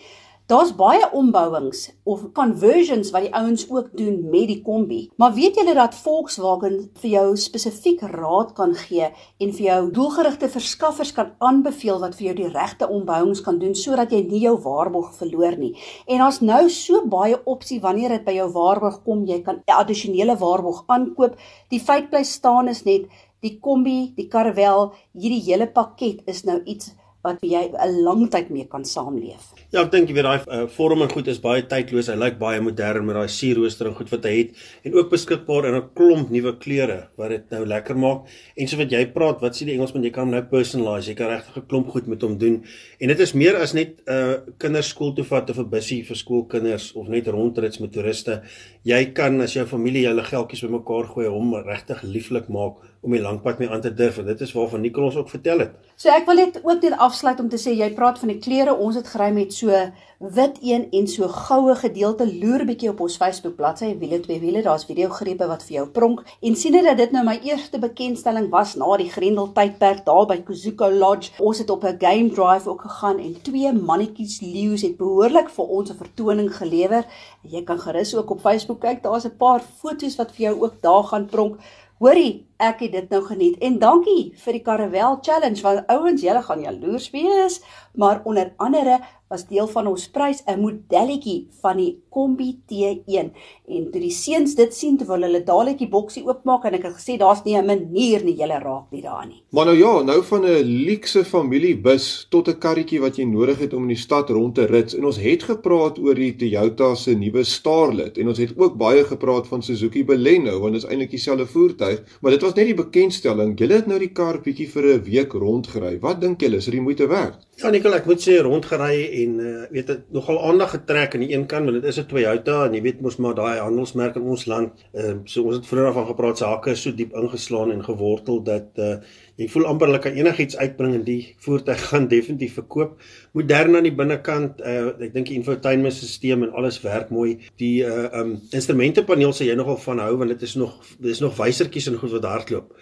Daar's 0.52 0.74
baie 0.76 1.06
ombouings 1.16 1.86
of 2.04 2.26
conversions 2.36 3.08
wat 3.14 3.22
die 3.24 3.30
ouens 3.32 3.62
ook 3.70 3.86
doen 3.96 4.18
met 4.28 4.50
die 4.50 4.58
kombi. 4.60 4.98
Maar 5.16 5.32
weet 5.32 5.56
julle 5.56 5.72
dat 5.78 5.96
Volkswagen 5.96 6.74
vir 7.00 7.10
jou 7.14 7.30
spesifiek 7.40 8.02
raad 8.12 8.52
kan 8.58 8.74
gee 8.76 9.08
en 9.40 9.54
vir 9.56 9.64
jou 9.64 9.78
doelgerigte 9.96 10.52
verskaffers 10.52 11.14
kan 11.16 11.32
aanbeveel 11.40 12.04
wat 12.04 12.20
vir 12.20 12.26
jou 12.26 12.36
die 12.42 12.52
regte 12.52 12.84
ombouings 12.84 13.40
kan 13.40 13.62
doen 13.64 13.72
sodat 13.72 14.12
jy 14.12 14.20
nie 14.28 14.44
jou 14.44 14.58
waarborg 14.60 15.16
verloor 15.16 15.56
nie. 15.56 15.72
En 16.04 16.20
daar's 16.20 16.42
nou 16.44 16.66
so 16.68 17.00
baie 17.08 17.40
opsie 17.48 17.80
wanneer 17.80 18.18
dit 18.18 18.28
by 18.28 18.36
jou 18.42 18.52
waarborg 18.52 19.00
kom, 19.08 19.24
jy 19.24 19.40
kan 19.46 19.64
addisionele 19.80 20.36
waarborg 20.36 20.84
aankoop. 20.92 21.40
Die 21.72 21.80
feit 21.80 22.12
bly 22.12 22.26
staan 22.28 22.68
is 22.68 22.84
net 22.84 23.08
die 23.40 23.56
kombi, 23.56 24.12
die 24.20 24.28
Caravelle, 24.28 24.90
hierdie 25.16 25.46
hele 25.48 25.72
pakket 25.72 26.26
is 26.28 26.44
nou 26.44 26.60
iets 26.68 26.92
wat 27.22 27.38
jy 27.46 27.70
'n 27.70 28.02
lang 28.02 28.28
tyd 28.30 28.50
mee 28.50 28.66
kan 28.66 28.84
saamleef. 28.84 29.54
Ja, 29.70 29.82
ek 29.82 29.92
dink 29.92 30.08
jy 30.08 30.14
weet 30.14 30.26
daai 30.26 30.42
uh, 30.50 30.66
vorm 30.66 31.02
en 31.02 31.08
goed 31.08 31.28
is 31.28 31.38
baie 31.40 31.62
tydloos. 31.62 32.08
Hy 32.10 32.16
lyk 32.18 32.38
baie 32.38 32.60
modern 32.60 33.06
met 33.06 33.14
daai 33.14 33.28
sierrooster 33.28 33.86
en 33.86 33.94
goed 33.94 34.10
wat 34.10 34.24
hy 34.26 34.32
het 34.36 34.50
en 34.84 34.94
ook 34.94 35.10
beskikbaar 35.10 35.68
in 35.70 35.76
'n 35.78 35.88
klomp 35.94 36.30
nuwe 36.30 36.58
kleure 36.58 37.08
wat 37.16 37.30
dit 37.30 37.50
nou 37.50 37.64
lekker 37.66 37.96
maak. 37.96 38.26
En 38.56 38.68
so 38.68 38.76
wat 38.76 38.90
jy 38.90 39.06
praat, 39.14 39.40
wat 39.40 39.54
sê 39.54 39.64
die 39.64 39.74
Engelsman, 39.74 40.02
jy 40.02 40.10
kan 40.10 40.30
nou 40.30 40.42
personalize. 40.42 41.08
Jy 41.08 41.14
kan 41.14 41.30
regtig 41.30 41.56
'n 41.56 41.66
klomp 41.68 41.88
goed 41.88 42.06
met 42.06 42.22
hom 42.22 42.38
doen. 42.38 42.64
En 43.00 43.08
dit 43.08 43.20
is 43.20 43.34
meer 43.34 43.56
as 43.56 43.72
net 43.72 44.02
'n 44.06 44.12
uh, 44.12 44.34
kinderskool 44.58 45.14
toe 45.14 45.24
vat 45.24 45.50
of 45.50 45.58
'n 45.58 45.70
bussie 45.70 46.02
vir 46.04 46.16
skoolkinders 46.16 46.92
of 46.94 47.08
net 47.08 47.26
rondrits 47.28 47.78
met 47.78 47.92
toeriste. 47.92 48.42
Jy 48.84 49.12
kan 49.14 49.40
as 49.40 49.54
jou 49.54 49.66
familie 49.66 50.02
julle 50.02 50.22
geldjies 50.22 50.62
bymekaar 50.62 51.06
gooi 51.06 51.28
hom 51.28 51.54
regtig 51.54 52.02
lieflik 52.02 52.48
maak 52.48 52.91
om 53.02 53.10
die 53.10 53.20
langpad 53.22 53.58
mee 53.58 53.70
aan 53.70 53.80
te 53.82 53.90
durf 53.94 54.20
en 54.22 54.28
dit 54.30 54.40
is 54.40 54.52
waarvan 54.54 54.80
Nicolas 54.80 55.16
ook 55.18 55.30
vertel 55.30 55.64
het. 55.64 55.74
So 55.98 56.10
ek 56.14 56.26
wil 56.28 56.38
net 56.38 56.60
ook 56.62 56.84
net 56.84 56.94
afsluit 57.02 57.40
om 57.42 57.48
te 57.50 57.58
sê 57.58 57.74
jy 57.74 57.88
praat 57.96 58.20
van 58.22 58.30
die 58.30 58.38
klere, 58.38 58.76
ons 58.78 58.94
het 58.98 59.08
gery 59.10 59.32
met 59.34 59.54
so 59.54 59.74
wit 60.22 60.60
een 60.62 60.84
en 60.94 61.08
so 61.10 61.26
goue 61.26 61.74
gedeelte 61.80 62.28
loer 62.30 62.62
bietjie 62.68 62.92
op 62.92 63.02
ons 63.02 63.16
Facebook 63.18 63.56
bladsy 63.58 63.90
wiele 63.98 64.20
twee 64.22 64.38
wiele, 64.38 64.62
daar's 64.62 64.86
video 64.86 65.10
grepe 65.10 65.48
wat 65.50 65.66
vir 65.66 65.80
jou 65.80 65.88
pronk 65.96 66.22
en 66.46 66.54
sien 66.58 66.78
dit 66.78 66.86
dat 66.86 67.00
dit 67.02 67.10
nou 67.16 67.24
my 67.26 67.40
eerste 67.42 67.82
bekendstelling 67.82 68.46
was 68.54 68.76
na 68.78 68.94
die 69.02 69.10
Grendel 69.10 69.50
tydperk 69.56 70.06
daar 70.06 70.28
by 70.30 70.38
Kuzuko 70.46 70.90
Lodge. 70.92 71.34
Ons 71.42 71.58
het 71.58 71.70
op 71.74 71.82
'n 71.84 71.98
game 71.98 72.30
drive 72.30 72.70
ook 72.70 72.86
gegaan 72.86 73.18
en 73.18 73.34
twee 73.42 73.72
mannetjies 73.72 74.40
leeu's 74.40 74.82
het 74.82 74.96
behoorlik 74.96 75.50
vir 75.50 75.64
ons 75.66 75.90
'n 75.90 75.98
vertoning 75.98 76.54
gelewer. 76.54 77.04
Jy 77.42 77.64
kan 77.64 77.78
gerus 77.78 78.14
ook 78.14 78.30
op 78.30 78.40
Facebook 78.40 78.80
kyk, 78.80 79.02
daar's 79.02 79.26
'n 79.26 79.36
paar 79.36 79.60
foto's 79.60 80.16
wat 80.16 80.30
vir 80.30 80.44
jou 80.46 80.62
ook 80.62 80.80
daar 80.80 81.04
gaan 81.04 81.26
pronk. 81.26 81.58
Hoorie, 82.02 82.46
ek 82.62 82.84
het 82.86 82.92
dit 82.94 83.10
nou 83.10 83.22
geniet. 83.26 83.58
En 83.58 83.78
dankie 83.82 84.32
vir 84.44 84.58
die 84.58 84.62
Caravelle 84.62 85.18
Challenge 85.26 85.62
want 85.64 85.86
ouens, 85.92 86.22
julle 86.22 86.42
gaan 86.46 86.62
jaloers 86.62 87.10
wees, 87.14 87.58
maar 87.98 88.22
onder 88.24 88.52
andere 88.56 89.00
was 89.32 89.46
deel 89.48 89.68
van 89.72 89.88
ons 89.90 90.08
prys 90.12 90.42
'n 90.46 90.60
modelletjie 90.60 91.48
van 91.62 91.76
die 91.76 91.92
Kombi 92.12 92.50
T1 92.68 93.32
en 93.72 93.90
toe 93.92 94.00
die 94.00 94.12
seuns 94.12 94.54
dit 94.54 94.74
sien 94.74 94.98
terwyl 94.98 95.24
hulle 95.26 95.40
dadelik 95.44 95.78
die 95.78 95.88
boksie 95.88 96.24
oopmaak 96.26 96.66
en 96.68 96.74
ek 96.74 96.84
het 96.88 96.96
gesê 96.98 97.16
daar's 97.18 97.44
nie 97.44 97.56
'n 97.56 97.66
manier 97.66 98.24
nie 98.24 98.36
jy 98.36 98.46
raak 98.46 98.92
nie 98.92 99.02
daar 99.02 99.26
nie. 99.26 99.42
Maar 99.50 99.66
nou 99.66 99.76
ja, 99.78 100.02
nou 100.02 100.22
van 100.22 100.44
'n 100.44 100.84
luukse 100.88 101.24
familiebus 101.24 102.26
tot 102.30 102.48
'n 102.48 102.58
karretjie 102.58 103.00
wat 103.00 103.16
jy 103.16 103.24
nodig 103.24 103.58
het 103.58 103.72
om 103.74 103.82
in 103.82 103.94
die 103.94 104.04
stad 104.06 104.30
rond 104.30 104.54
te 104.54 104.66
rit 104.66 104.94
en 104.94 105.04
ons 105.04 105.16
het 105.16 105.42
gepraat 105.42 105.98
oor 105.98 106.14
die 106.14 106.36
Toyota 106.36 106.94
se 106.94 107.14
nuwe 107.14 107.44
Starlet 107.44 108.18
en 108.18 108.28
ons 108.28 108.38
het 108.38 108.52
ook 108.56 108.76
baie 108.76 109.04
gepraat 109.04 109.46
van 109.46 109.62
Suzuki 109.62 110.04
Baleno 110.04 110.60
want 110.60 110.74
dit 110.74 110.82
is 110.82 110.88
eintlik 110.88 111.10
dieselfde 111.10 111.46
voertuig, 111.46 112.02
maar 112.20 112.32
dit 112.32 112.42
was 112.42 112.54
net 112.54 112.66
die 112.66 112.74
bekendstelling. 112.74 113.58
Julle 113.58 113.74
het 113.74 113.86
nou 113.86 113.98
die 113.98 114.12
kar 114.12 114.40
bietjie 114.40 114.68
vir 114.68 114.84
'n 114.94 115.02
week 115.04 115.32
rondgery. 115.32 115.98
Wat 116.00 116.20
dink 116.20 116.40
julle, 116.40 116.56
is 116.56 116.64
dit 116.64 116.74
die 116.74 116.80
moeite 116.80 117.06
werd? 117.06 117.46
Ja, 117.56 117.70
Nicole, 117.70 117.96
ek 117.96 118.06
moet 118.06 118.20
sê 118.20 118.40
rondgery 118.42 119.21
en 119.22 119.38
uh, 119.40 119.64
weet 119.70 119.86
dit 119.86 120.04
nogal 120.14 120.38
aandag 120.48 120.70
getrek 120.76 121.14
aan 121.14 121.24
die 121.24 121.32
een 121.34 121.46
kant 121.46 121.68
want 121.68 121.80
dit 121.80 121.88
is 121.90 121.98
'n 122.00 122.06
Toyota 122.10 122.66
en 122.66 122.74
jy 122.74 122.82
weet 122.82 123.00
mos 123.00 123.16
maar 123.16 123.34
daai 123.34 123.58
handelsmerk 123.58 124.16
in 124.16 124.22
ons 124.22 124.46
land. 124.46 124.84
Ehm 124.92 125.10
uh, 125.10 125.16
so 125.24 125.42
ons 125.42 125.56
het 125.56 125.66
vroeër 125.66 125.92
van 125.92 126.06
gepraat 126.06 126.38
se 126.38 126.44
hakke 126.44 126.70
is 126.70 126.82
so 126.82 126.92
diep 126.92 127.12
ingeslaan 127.14 127.72
en 127.72 127.84
gewortel 127.84 128.42
dat 128.42 128.68
uh, 128.78 128.96
jy 129.36 129.48
voel 129.48 129.66
amper 129.66 129.86
hulle 129.86 130.00
kan 130.02 130.12
enigiets 130.12 130.56
uitbring 130.56 130.94
en 130.94 131.04
die 131.04 131.34
voertuig 131.44 131.84
gaan 131.90 132.08
definitief 132.08 132.54
verkoop. 132.54 133.00
Modern 133.32 133.76
aan 133.76 133.88
die 133.88 133.94
binnekant, 133.94 134.60
uh, 134.60 134.92
ek 135.00 135.14
dink 135.14 135.26
die 135.26 135.38
infotainment 135.40 135.94
stelsel 135.94 136.46
en 136.46 136.52
alles 136.52 136.80
werk 136.84 137.10
mooi. 137.10 137.38
Die 137.62 137.82
uh 137.84 138.08
um 138.20 138.34
instrumentepaneel 138.52 139.32
sê 139.32 139.48
jy 139.48 139.56
nogal 139.56 139.78
van 139.84 140.02
hou 140.04 140.16
want 140.20 140.34
dit 140.34 140.42
is 140.42 140.54
nog 140.60 140.78
dis 141.00 141.20
nog 141.20 141.36
wysertjies 141.38 141.88
en 141.88 141.98
goed 142.00 142.14
wat 142.18 142.28
hardloop. 142.28 142.72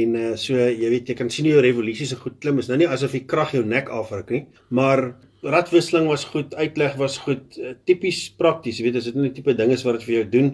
En 0.00 0.14
uh 0.14 0.34
so 0.36 0.54
jy 0.54 0.90
weet 0.94 1.08
jy 1.08 1.18
kan 1.18 1.30
sien 1.30 1.48
hoe 1.48 1.56
jou 1.58 1.64
revolusie 1.64 2.06
se 2.06 2.16
goed 2.16 2.38
klim. 2.40 2.58
Is 2.58 2.68
nou 2.68 2.78
nie 2.78 2.88
asof 2.88 3.16
die 3.16 3.26
krag 3.26 3.52
jou 3.56 3.64
nek 3.64 3.88
afruk 3.92 4.30
nie, 4.30 4.46
maar 4.68 5.12
radwisseling 5.42 6.08
was 6.10 6.24
goed, 6.24 6.54
uitleg 6.54 6.96
was 6.98 7.18
goed, 7.22 7.58
uh, 7.58 7.74
tipies 7.84 8.26
prakties. 8.36 8.80
Weet 8.84 8.98
as 9.00 9.08
dit 9.10 9.18
net 9.18 9.34
tipe 9.34 9.54
ding 9.54 9.70
is 9.74 9.84
wat 9.86 9.98
dit 9.98 10.08
vir 10.08 10.14
jou 10.14 10.24
doen. 10.32 10.50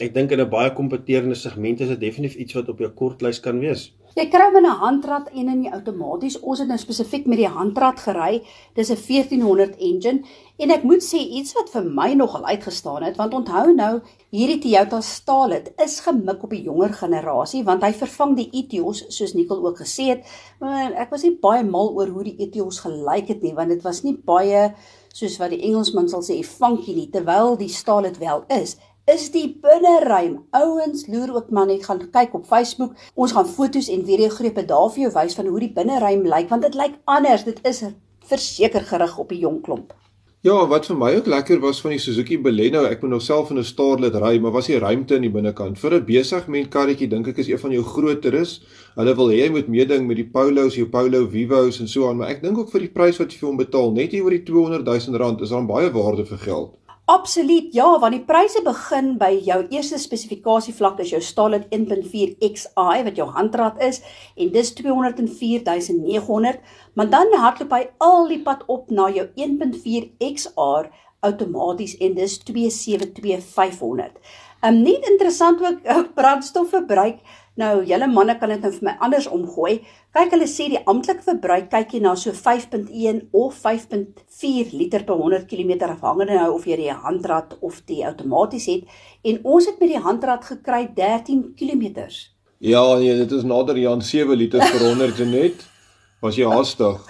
Ek 0.00 0.14
dink 0.14 0.32
in 0.32 0.40
'n 0.40 0.50
baie 0.50 0.70
kompeterende 0.72 1.34
segment 1.34 1.80
is 1.80 1.88
dit 1.88 2.00
definitief 2.00 2.36
iets 2.36 2.54
wat 2.54 2.68
op 2.68 2.78
jou 2.78 2.90
kortlys 2.90 3.40
kan 3.40 3.58
wees. 3.60 3.92
Jy 4.12 4.26
kry 4.28 4.44
hom 4.44 4.58
in 4.58 4.66
'n 4.68 4.76
handrat 4.76 5.28
en 5.32 5.48
in 5.48 5.60
die 5.62 5.72
outomaties. 5.72 6.34
Ons 6.40 6.58
het 6.58 6.68
nou 6.68 6.76
spesifiek 6.78 7.24
met 7.26 7.38
die 7.38 7.48
handrat 7.48 7.98
gery. 7.98 8.42
Dis 8.74 8.90
'n 8.90 8.96
1400 8.96 9.76
engine 9.78 10.24
en 10.58 10.70
ek 10.70 10.82
moet 10.82 11.00
sê 11.02 11.16
iets 11.16 11.54
wat 11.54 11.70
vir 11.70 11.84
my 11.84 12.12
nogal 12.12 12.44
uitgestaan 12.44 13.02
het, 13.02 13.16
want 13.16 13.34
onthou 13.34 13.74
nou, 13.74 14.00
hierdie 14.30 14.58
Toyota 14.58 15.00
Starlet 15.00 15.72
is 15.82 16.00
gemik 16.00 16.42
op 16.42 16.50
die 16.50 16.62
jonger 16.62 16.92
generasie 16.92 17.64
want 17.64 17.82
hy 17.82 17.92
vervang 17.92 18.36
die 18.36 18.50
Etios 18.52 19.04
soos 19.08 19.34
Nicole 19.34 19.68
ook 19.68 19.78
gesê 19.78 20.08
het. 20.08 20.26
Maar 20.60 20.92
ek 20.92 21.10
was 21.10 21.22
nie 21.22 21.38
baie 21.40 21.64
mal 21.64 21.94
oor 21.94 22.08
hoe 22.08 22.24
die 22.24 22.36
Etios 22.38 22.80
gelyk 22.80 23.28
het 23.28 23.42
nie, 23.42 23.54
want 23.54 23.68
dit 23.68 23.82
was 23.82 24.02
nie 24.02 24.14
baie 24.14 24.74
soos 25.14 25.38
wat 25.38 25.50
die 25.50 25.62
Engelsman 25.62 26.08
sal 26.08 26.20
sê 26.20 26.44
funky 26.44 26.94
nie, 26.94 27.10
terwyl 27.10 27.56
die 27.56 27.68
Starlet 27.68 28.18
wel 28.18 28.44
is 28.48 28.76
is 29.10 29.30
die 29.34 29.48
binneruim. 29.62 30.36
Ouens 30.50 31.06
loer 31.10 31.34
ook 31.34 31.50
maar 31.50 31.66
net 31.66 31.84
gaan 31.84 32.02
kyk 32.10 32.34
op 32.34 32.46
Facebook. 32.46 32.94
Ons 33.14 33.32
gaan 33.32 33.48
foto's 33.48 33.88
en 33.88 34.04
videogrepe 34.06 34.64
daar 34.64 34.90
vir 34.94 35.06
jou 35.06 35.12
wys 35.16 35.34
van 35.34 35.46
hoe 35.46 35.60
die 35.60 35.72
binneruim 35.74 36.22
lyk 36.26 36.48
want 36.52 36.62
dit 36.62 36.78
lyk 36.78 36.94
anders. 37.04 37.44
Dit 37.44 37.58
is 37.66 37.82
verseker 38.30 38.86
gerig 38.86 39.18
op 39.18 39.28
die 39.34 39.42
jong 39.42 39.60
klomp. 39.62 39.92
Ja, 40.42 40.56
wat 40.66 40.88
vir 40.88 40.96
my 40.98 41.12
ook 41.14 41.28
lekker 41.30 41.60
was 41.62 41.78
van 41.78 41.92
die 41.94 42.00
Suzuki 42.02 42.34
Baleno, 42.42 42.80
ek 42.88 43.04
moet 43.04 43.12
nog 43.12 43.22
self 43.22 43.52
in 43.54 43.58
'n 43.58 43.64
Starlet 43.64 44.16
ry, 44.18 44.40
maar 44.42 44.50
was 44.50 44.66
die 44.66 44.78
ruimte 44.78 45.14
in 45.14 45.22
die 45.22 45.30
binnekant. 45.30 45.78
Vir 45.78 45.94
'n 45.94 46.04
besigment 46.04 46.68
karretjie 46.68 47.08
dink 47.08 47.28
ek 47.28 47.38
is 47.38 47.48
een 47.48 47.58
van 47.58 47.70
jou 47.70 47.82
groteres. 47.82 48.60
Hulle 48.96 49.14
wil 49.14 49.28
hê 49.28 49.36
jy 49.44 49.50
moet 49.50 49.68
meeding 49.68 50.06
met 50.06 50.16
die 50.16 50.30
Polos, 50.32 50.74
jou 50.74 50.86
Polo 50.86 51.28
Vivos 51.28 51.80
en 51.80 51.86
so 51.86 52.08
aan, 52.08 52.16
maar 52.16 52.30
ek 52.30 52.42
dink 52.42 52.58
ook 52.58 52.70
vir 52.70 52.80
die 52.80 52.88
prys 52.88 53.18
wat 53.18 53.30
jy 53.32 53.38
vir 53.38 53.48
hom 53.48 53.56
betaal, 53.56 53.92
net 53.92 54.10
hier 54.10 54.24
oor 54.24 54.30
die 54.30 54.42
200 54.42 54.84
000 54.84 55.16
rand, 55.16 55.40
is 55.40 55.50
daar 55.50 55.66
baie 55.66 55.90
waarde 55.92 56.26
vir 56.26 56.38
geld. 56.38 56.74
Absoluut 57.10 57.74
ja, 57.74 57.98
want 57.98 58.14
die 58.14 58.22
pryse 58.22 58.60
begin 58.62 59.16
by 59.18 59.32
jou 59.42 59.56
eerste 59.74 59.98
spesifikasie 59.98 60.70
vlak 60.76 61.00
is 61.02 61.10
jou 61.10 61.18
Starlet 61.18 61.64
1.4 61.74 62.36
Xi 62.38 63.02
wat 63.08 63.18
jou 63.18 63.26
handrat 63.34 63.80
is 63.82 63.98
en 64.38 64.52
dis 64.54 64.70
204900, 64.78 66.60
maar 66.94 67.10
dan 67.10 67.34
hardloop 67.34 67.74
hy 67.74 67.82
al 67.98 68.30
die 68.30 68.38
pad 68.46 68.62
op 68.70 68.94
na 68.94 69.08
jou 69.10 69.26
1.4 69.34 70.12
XR 70.30 70.92
outomaties 71.26 71.96
en 71.98 72.14
dis 72.14 72.38
272500. 72.46 74.14
Um 74.62 74.78
net 74.86 75.02
interessant 75.10 75.58
ook 75.58 75.82
uh, 75.82 76.06
brandstofverbruik 76.18 77.18
Nou, 77.60 77.82
julle 77.84 78.06
manne 78.08 78.38
kan 78.40 78.48
dit 78.48 78.62
nou 78.64 78.70
vir 78.72 78.86
my 78.86 78.92
anders 79.04 79.26
omgooi. 79.28 79.82
Kyk, 80.12 80.34
hulle 80.34 80.44
sê 80.44 80.66
die 80.68 80.80
amptelike 80.92 81.24
verbruik 81.24 81.70
kyk 81.72 81.94
jy 81.96 81.98
na 82.04 82.10
so 82.20 82.34
5.1 82.36 83.22
of 83.32 83.54
5.4 83.64 84.74
liter 84.76 85.06
per 85.08 85.16
100 85.16 85.46
km 85.48 85.86
afhangende 85.86 86.36
nou 86.36 86.50
of 86.58 86.66
jy 86.68 86.76
die 86.82 86.96
handrat 87.04 87.54
of 87.64 87.78
die 87.88 88.02
outomaties 88.04 88.66
het 88.68 88.98
en 89.24 89.38
ons 89.54 89.70
het 89.70 89.80
met 89.80 89.94
die 89.94 90.02
handrat 90.04 90.44
gekry 90.44 90.82
13 90.98 91.54
km. 91.56 92.04
Ja, 92.60 92.84
nee, 93.00 93.16
dit 93.22 93.32
is 93.32 93.48
nader 93.48 93.80
aan 93.88 94.04
7 94.04 94.36
liter 94.36 94.60
per 94.60 94.84
100 94.84 95.24
net. 95.32 95.64
Was 96.20 96.36
jy 96.36 96.44
haastig? 96.44 97.00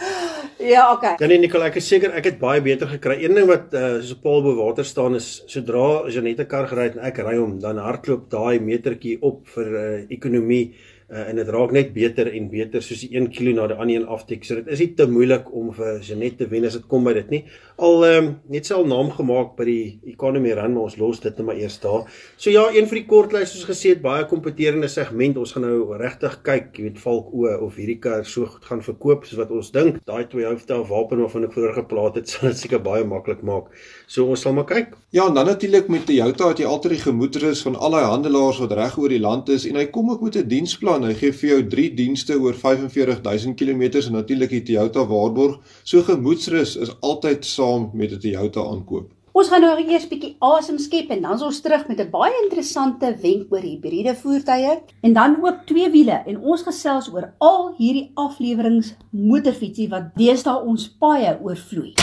Ja, 0.63 0.87
okay. 0.95 1.17
Dan 1.19 1.35
nee, 1.35 1.43
Nicole, 1.43 1.73
ek 1.73 1.81
is 1.83 1.91
seker 1.91 2.15
ek 2.15 2.31
het 2.31 2.39
baie 2.39 2.63
beter 2.63 2.87
gekry. 2.87 3.19
Een 3.25 3.35
ding 3.35 3.51
wat 3.51 3.75
uh, 3.75 3.97
so 4.07 4.23
Paul 4.23 4.47
bo 4.47 4.55
water 4.63 4.87
staan 4.87 5.19
is 5.19 5.41
sodra 5.51 6.07
Janette 6.07 6.47
kar 6.47 6.71
gery 6.71 6.87
het 6.93 7.01
en 7.01 7.11
ek 7.11 7.19
ry 7.27 7.35
hom, 7.41 7.59
dan 7.59 7.83
hardloop 7.83 8.29
daai 8.31 8.63
metertjie 8.63 9.19
op 9.27 9.43
vir 9.57 9.75
uh, 9.75 9.87
ekonomie 10.15 10.69
uh, 11.13 11.29
en 11.29 11.37
dit 11.37 11.51
raak 11.55 11.75
net 11.77 11.93
beter 11.95 12.31
en 12.33 12.49
beter 12.51 12.85
soos 12.85 13.05
die 13.05 13.13
1 13.19 13.29
kg 13.35 13.55
na 13.57 13.69
die 13.71 13.77
ander 13.77 14.01
een 14.01 14.09
aftik. 14.17 14.47
So 14.49 14.59
dit 14.61 14.71
is 14.73 14.83
nie 14.83 14.93
te 14.97 15.07
moeilik 15.11 15.51
om 15.53 15.71
vir 15.77 16.01
Janet 16.07 16.39
te 16.41 16.49
wen 16.51 16.67
as 16.69 16.79
dit 16.79 16.89
kom 16.89 17.05
by 17.07 17.15
dit 17.21 17.31
nie. 17.35 17.43
Al 17.83 18.05
ehm 18.07 18.25
um, 18.25 18.27
net 18.55 18.69
self 18.69 18.85
naam 18.87 19.09
gemaak 19.11 19.57
by 19.59 19.65
die 19.67 20.13
economy 20.13 20.53
run, 20.55 20.77
maar 20.77 20.85
ons 20.87 20.95
los 21.01 21.19
dit 21.19 21.35
net 21.35 21.47
maar 21.49 21.57
eers 21.59 21.81
daar. 21.83 22.05
So 22.39 22.53
ja, 22.55 22.69
een 22.71 22.87
vir 22.87 23.01
die 23.01 23.09
kortlys 23.11 23.51
soos 23.51 23.65
gesê 23.67 23.97
het, 23.97 24.03
baie 24.05 24.23
kompeterende 24.31 24.87
segment. 24.93 25.41
Ons 25.43 25.55
gaan 25.57 25.65
nou 25.67 25.97
regtig 25.99 26.37
kyk, 26.47 26.69
jy 26.79 26.85
weet 26.85 27.01
Valk 27.03 27.33
o 27.35 27.49
of 27.67 27.81
hierdie 27.81 27.99
kar 28.05 28.23
so 28.29 28.47
goed 28.47 28.69
gaan 28.69 28.85
verkoop 28.87 29.27
soos 29.27 29.41
wat 29.41 29.51
ons 29.51 29.73
dink. 29.75 29.99
Daai 30.07 30.29
twee 30.31 30.47
hoofde 30.47 30.77
of 30.79 30.93
wapen 30.93 31.25
waarvan 31.25 31.49
ek 31.49 31.57
vroeër 31.57 31.75
gepraat 31.81 32.21
het, 32.21 32.29
sal 32.31 32.53
dit 32.53 32.61
seker 32.61 32.85
baie 32.87 33.03
maklik 33.03 33.43
maak. 33.43 33.73
So 34.07 34.29
ons 34.31 34.47
sal 34.47 34.55
maar 34.55 34.69
kyk. 34.71 34.95
Ja, 35.11 35.27
dan 35.35 35.51
natuurlik 35.51 35.91
met 35.91 36.07
Toyota 36.07 36.53
het 36.53 36.63
jy 36.63 36.71
altyd 36.71 36.95
die 36.95 37.03
gemoedsrus 37.03 37.65
van 37.67 37.81
al 37.83 37.99
daai 37.99 38.07
handelaars 38.13 38.63
wat 38.63 38.77
reg 38.79 38.95
oor 39.03 39.11
die 39.11 39.21
land 39.27 39.51
is 39.51 39.67
en 39.67 39.81
hy 39.81 39.89
kom 39.91 40.15
ook 40.15 40.23
met 40.23 40.39
'n 40.39 40.47
diensplan. 40.55 41.09
Hy 41.11 41.19
gee 41.19 41.33
vir 41.33 41.51
jou 41.51 41.61
3 41.75 41.91
dienste 41.99 42.39
oor 42.39 42.55
45000 42.55 43.59
km 43.59 43.83
en 44.07 44.23
natuurlik 44.23 44.55
die 44.55 44.63
Toyota 44.71 45.03
waarborg. 45.03 45.59
So 45.83 46.07
gemoedsrus 46.07 46.77
is 46.77 46.95
altyd 47.03 47.45
saam 47.45 47.72
met 47.93 48.13
'n 48.13 48.19
Toyota 48.19 48.61
aankoop. 48.61 49.11
Ons 49.33 49.49
gaan 49.49 49.63
nou 49.65 49.73
eers 49.81 50.05
bietjie 50.11 50.35
asem 50.45 50.77
skep 50.79 51.09
en 51.15 51.23
dan 51.25 51.39
is 51.39 51.45
ons 51.47 51.61
terug 51.65 51.87
met 51.89 52.01
'n 52.01 52.11
baie 52.11 52.33
interessante 52.43 53.17
wenk 53.23 53.53
oor 53.53 53.65
hibriede 53.65 54.15
voertuie 54.15 54.75
en 55.03 55.13
dan 55.13 55.37
ook 55.41 55.65
twee 55.67 55.91
wiele 55.91 56.23
en 56.27 56.37
ons 56.37 56.63
gesels 56.63 57.09
oor 57.09 57.33
al 57.39 57.75
hierdie 57.79 58.11
afleweringe 58.15 58.93
motorfietsie 59.11 59.89
wat 59.89 60.13
deesdae 60.17 60.61
ons 60.61 60.89
paaie 61.01 61.39
oorvloei. 61.41 61.95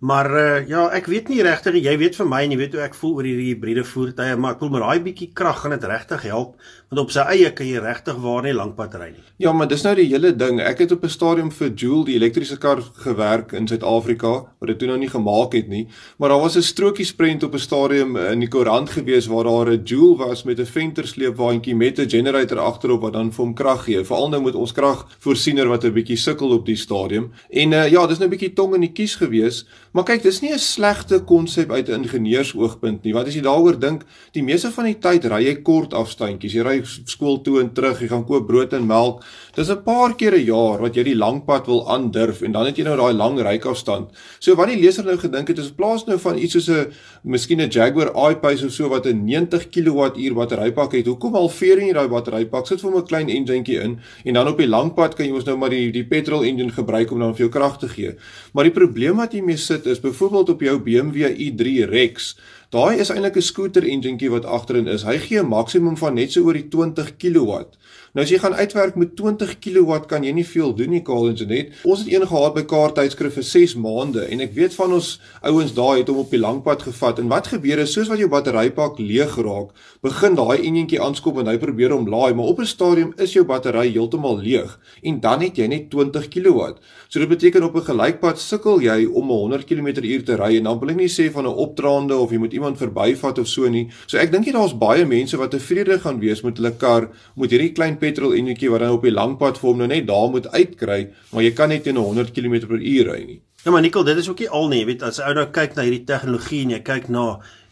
Maar 0.02 0.32
uh, 0.34 0.68
ja, 0.68 0.88
ek 0.90 1.06
weet 1.06 1.28
nie 1.30 1.44
regtig, 1.46 1.76
jy 1.78 1.98
weet 2.02 2.16
vir 2.18 2.26
my 2.26 2.40
en 2.42 2.52
jy 2.52 2.58
weet 2.58 2.74
hoe 2.74 2.82
ek 2.82 2.96
voel 2.98 3.12
oor 3.20 3.28
hierdie 3.28 3.52
hybride 3.52 3.84
voertuie, 3.86 4.36
maar 4.36 4.56
ek 4.56 4.64
voel 4.64 4.72
met 4.74 4.82
daai 4.82 5.04
bietjie 5.06 5.28
krag 5.38 5.60
gaan 5.62 5.76
dit 5.76 5.84
regtig 5.86 6.24
help, 6.26 6.56
want 6.92 7.06
op 7.06 7.12
sy 7.14 7.24
eie 7.32 7.48
kan 7.56 7.64
jy 7.64 7.80
regtig 7.80 8.18
waar 8.20 8.44
nie 8.44 8.52
lank 8.52 8.74
pad 8.76 8.98
ry 9.00 9.06
nie. 9.14 9.22
Ja, 9.40 9.54
maar 9.56 9.70
dis 9.72 9.86
nou 9.86 9.94
die 9.96 10.10
hele 10.12 10.34
ding. 10.36 10.58
Ek 10.60 10.82
het 10.84 10.92
op 10.92 11.06
'n 11.06 11.10
stadium 11.10 11.50
vir 11.50 11.70
Joule 11.70 12.06
die 12.06 12.16
elektriese 12.20 12.58
kar 12.58 12.82
gewerk 12.82 13.54
in 13.54 13.66
Suid-Afrika, 13.66 14.32
wat 14.60 14.68
dit 14.68 14.80
toe 14.80 14.88
nou 14.90 14.98
nie 14.98 15.08
gemaak 15.08 15.54
het 15.54 15.70
nie, 15.70 15.88
maar 16.20 16.30
daar 16.30 16.42
was 16.42 16.58
'n 16.58 16.62
strokiesprent 16.62 17.44
op 17.44 17.54
'n 17.54 17.60
stadium 17.60 18.18
in 18.18 18.40
die 18.40 18.50
koerant 18.50 18.90
gewees 18.90 19.28
waar 19.28 19.44
daar 19.44 19.72
'n 19.72 19.84
Joule 19.86 20.18
was 20.18 20.44
met 20.44 20.60
'n 20.60 20.66
ventersleepwaandjie 20.66 21.76
met 21.76 21.98
'n 21.98 22.10
generator 22.10 22.60
agterop 22.60 23.02
wat 23.02 23.14
dan 23.14 23.32
vir 23.32 23.46
hom 23.46 23.54
krag 23.54 23.86
gee. 23.86 24.04
Veral 24.04 24.30
nou 24.30 24.44
met 24.44 24.56
ons 24.56 24.74
kragvoorsiener 24.74 25.68
wat 25.68 25.86
'n 25.86 25.94
bietjie 25.94 26.18
sukkel 26.18 26.52
op 26.52 26.66
die 26.66 26.76
stadium. 26.76 27.32
En 27.50 27.72
uh, 27.72 27.90
ja, 27.90 28.06
dis 28.08 28.18
nou 28.18 28.28
'n 28.28 28.38
bietjie 28.38 28.54
tong 28.54 28.76
in 28.76 28.82
die 28.82 28.92
kies 28.92 29.16
gewees. 29.16 29.66
Maar 29.94 30.04
kyk, 30.04 30.24
dis 30.24 30.42
nie 30.42 30.52
'n 30.52 30.60
slegte 30.60 31.24
konsep 31.24 31.72
uit 31.72 31.88
'n 31.88 32.04
ingenieursoogpunt 32.04 33.04
nie. 33.04 33.14
Wat 33.14 33.28
as 33.28 33.34
jy 33.34 33.42
daaroor 33.42 33.80
dink, 33.80 34.04
die 34.32 34.44
meeste 34.44 34.72
van 34.72 34.86
die 34.86 35.00
tyd 35.00 35.26
ry 35.26 35.44
jy 35.46 35.62
kort 35.62 35.94
afstandjies. 35.94 36.54
Jy 36.54 36.62
ry 36.62 36.81
skool 36.86 37.42
toe 37.42 37.60
en 37.62 37.74
terug, 37.74 38.02
jy 38.02 38.08
gaan 38.08 38.26
koop 38.26 38.48
brood 38.48 38.74
en 38.74 38.86
melk. 38.88 39.24
Dis 39.56 39.70
'n 39.70 39.84
paar 39.84 40.16
keer 40.16 40.34
'n 40.34 40.46
jaar 40.46 40.80
wat 40.82 40.96
jy 40.96 41.04
die 41.04 41.16
lang 41.16 41.46
pad 41.46 41.68
wil 41.68 41.88
aandurf 41.90 42.42
en 42.42 42.52
dan 42.52 42.66
het 42.66 42.78
jy 42.78 42.84
nou 42.84 42.98
daai 42.98 43.14
lang 43.14 43.40
ryafstand. 43.40 44.10
So 44.40 44.56
wat 44.56 44.68
die 44.68 44.80
leser 44.80 45.04
nou 45.04 45.18
gedink 45.18 45.48
het 45.48 45.58
is 45.60 45.68
in 45.68 45.76
plaas 45.76 46.06
nou 46.06 46.18
van 46.18 46.38
iets 46.38 46.54
soos 46.54 46.70
'n 46.70 46.92
miskien 47.24 47.62
'n 47.62 47.70
Jaguar 47.70 48.12
I-Pace 48.32 48.66
of 48.66 48.72
so 48.72 48.90
wat 48.90 49.06
'n 49.06 49.26
90 49.26 49.70
kWh 49.70 50.34
batterypak 50.36 50.92
het. 50.92 51.06
Hoekom 51.06 51.34
halveer 51.34 51.80
jy 51.80 51.94
daai 51.94 52.08
batterypak? 52.08 52.68
Sit 52.68 52.82
vir 52.82 52.92
hom 52.92 53.00
'n 53.00 53.06
klein 53.06 53.30
enjintjie 53.30 53.82
in 53.82 54.00
en 54.26 54.34
dan 54.34 54.48
op 54.48 54.58
die 54.58 54.68
lang 54.68 54.94
pad 54.94 55.16
kan 55.16 55.26
jy 55.26 55.34
ons 55.34 55.46
nou 55.46 55.58
maar 55.58 55.70
die 55.70 55.92
die 55.92 56.04
petrol 56.04 56.44
engine 56.44 56.72
gebruik 56.72 57.12
om 57.12 57.20
dan 57.20 57.36
vir 57.36 57.48
jou 57.48 57.50
krag 57.50 57.78
te 57.78 57.88
gee. 57.88 58.16
Maar 58.54 58.64
die 58.64 58.74
probleem 58.74 59.18
wat 59.18 59.34
jy 59.34 59.42
mee 59.42 59.58
sit 59.58 59.86
is 59.86 60.00
byvoorbeeld 60.00 60.50
op 60.50 60.62
jou 60.62 60.80
BMW 60.80 61.28
i3 61.38 61.90
Rex. 61.90 62.36
Daai 62.72 63.02
is 63.04 63.10
eintlik 63.12 63.36
'n 63.36 63.44
scooter 63.44 63.84
enjintjie 63.84 64.30
wat 64.32 64.46
agterin 64.48 64.88
is. 64.88 65.04
Hy 65.04 65.18
gee 65.20 65.40
'n 65.40 65.50
maksimum 65.52 65.98
van 65.98 66.14
net 66.14 66.32
so 66.32 66.44
oor 66.48 66.54
die 66.54 66.70
20 66.72 67.18
kW. 67.20 67.66
Nou 68.12 68.26
as 68.26 68.32
jy 68.34 68.42
gaan 68.44 68.58
uitwerk 68.60 68.98
met 69.00 69.14
20 69.16 69.54
kW 69.64 70.02
kan 70.12 70.26
jy 70.28 70.34
nie 70.36 70.44
veel 70.44 70.74
doen 70.76 70.90
nie, 70.92 71.00
en 71.00 71.36
Janet. 71.40 71.70
Ons 71.88 72.02
het 72.04 72.10
een 72.12 72.26
gehad 72.28 72.56
by 72.58 72.64
Kaart 72.68 72.98
tydskrif 72.98 73.38
vir 73.38 73.44
6 73.48 73.76
maande 73.80 74.26
en 74.28 74.42
ek 74.44 74.52
weet 74.52 74.74
van 74.76 74.98
ons 74.98 75.14
ouens 75.48 75.72
daai 75.72 76.02
het 76.02 76.10
hom 76.12 76.20
op 76.20 76.34
die 76.36 76.42
langpad 76.42 76.84
gevat 76.84 77.22
en 77.24 77.30
wat 77.32 77.48
gebeur 77.54 77.80
is 77.80 77.94
soos 77.96 78.10
wat 78.12 78.20
jou 78.20 78.28
batterypak 78.28 79.00
leeg 79.00 79.38
raak, 79.40 79.70
begin 80.04 80.36
daai 80.36 80.60
enjintjie 80.60 81.00
aanskop 81.00 81.40
en 81.40 81.48
hy 81.48 81.56
probeer 81.62 81.96
hom 81.96 82.10
laai, 82.12 82.34
maar 82.36 82.52
op 82.52 82.60
'n 82.60 82.68
stadium 82.68 83.14
is 83.18 83.32
jou 83.32 83.46
battery 83.46 83.88
heeltemal 83.88 84.44
leeg 84.44 84.76
en 85.04 85.22
dan 85.22 85.40
het 85.40 85.56
jy 85.56 85.68
net 85.68 85.90
20 85.90 86.28
kW. 86.28 86.76
So 87.08 87.20
dit 87.20 87.30
beteken 87.30 87.64
op 87.64 87.76
'n 87.76 87.88
gelykpad 87.96 88.40
sukkel 88.40 88.82
jy 88.82 89.06
om 89.06 89.30
100 89.30 89.64
km/h 89.64 90.26
te 90.26 90.36
ry 90.36 90.58
en 90.58 90.64
dan 90.64 90.80
wil 90.80 90.90
ek 90.90 90.98
nie 90.98 91.08
sê 91.08 91.32
van 91.32 91.48
'n 91.48 91.56
opdraande 91.56 92.16
of 92.18 92.32
jy 92.32 92.38
moet 92.38 92.54
iemand 92.54 92.78
verbyvat 92.78 93.40
of 93.40 93.48
so 93.48 93.70
nie. 93.70 93.88
So 94.06 94.18
ek 94.18 94.32
dink 94.32 94.46
jy 94.46 94.52
daar's 94.52 94.78
baie 94.78 95.06
mense 95.06 95.38
wat 95.38 95.52
tevrede 95.52 96.00
gaan 96.00 96.20
wees 96.20 96.42
met 96.44 96.58
hulle 96.58 96.76
kar 96.76 97.10
met 97.36 97.50
hierdie 97.50 97.72
klein 97.72 98.00
petrol 98.02 98.34
enjinkie 98.38 98.72
wat 98.74 98.84
dan 98.84 98.98
op 98.98 99.06
die 99.06 99.14
langpad 99.14 99.60
vir 99.62 99.70
hom 99.70 99.80
nou 99.82 99.88
net 99.92 100.10
daar 100.10 100.28
moet 100.34 100.50
uitkry, 100.52 101.00
maar 101.32 101.46
jy 101.46 101.54
kan 101.58 101.72
net 101.72 101.86
teen 101.88 102.00
100 102.02 102.34
km/h 102.36 103.06
ry 103.08 103.22
nie. 103.28 103.40
Ja 103.64 103.72
maar 103.72 103.86
Nikkel, 103.86 104.04
dit 104.04 104.18
is 104.18 104.28
ook 104.30 104.42
nie 104.42 104.50
al 104.50 104.68
nie, 104.72 104.82
jy 104.82 104.90
weet 104.90 105.06
as 105.06 105.22
ou 105.22 105.34
nou 105.38 105.48
kyk 105.54 105.78
na 105.78 105.86
hierdie 105.86 106.04
tegnologie 106.10 106.64
en 106.66 106.76
jy 106.76 106.82
kyk 106.92 107.10
na 107.14 107.26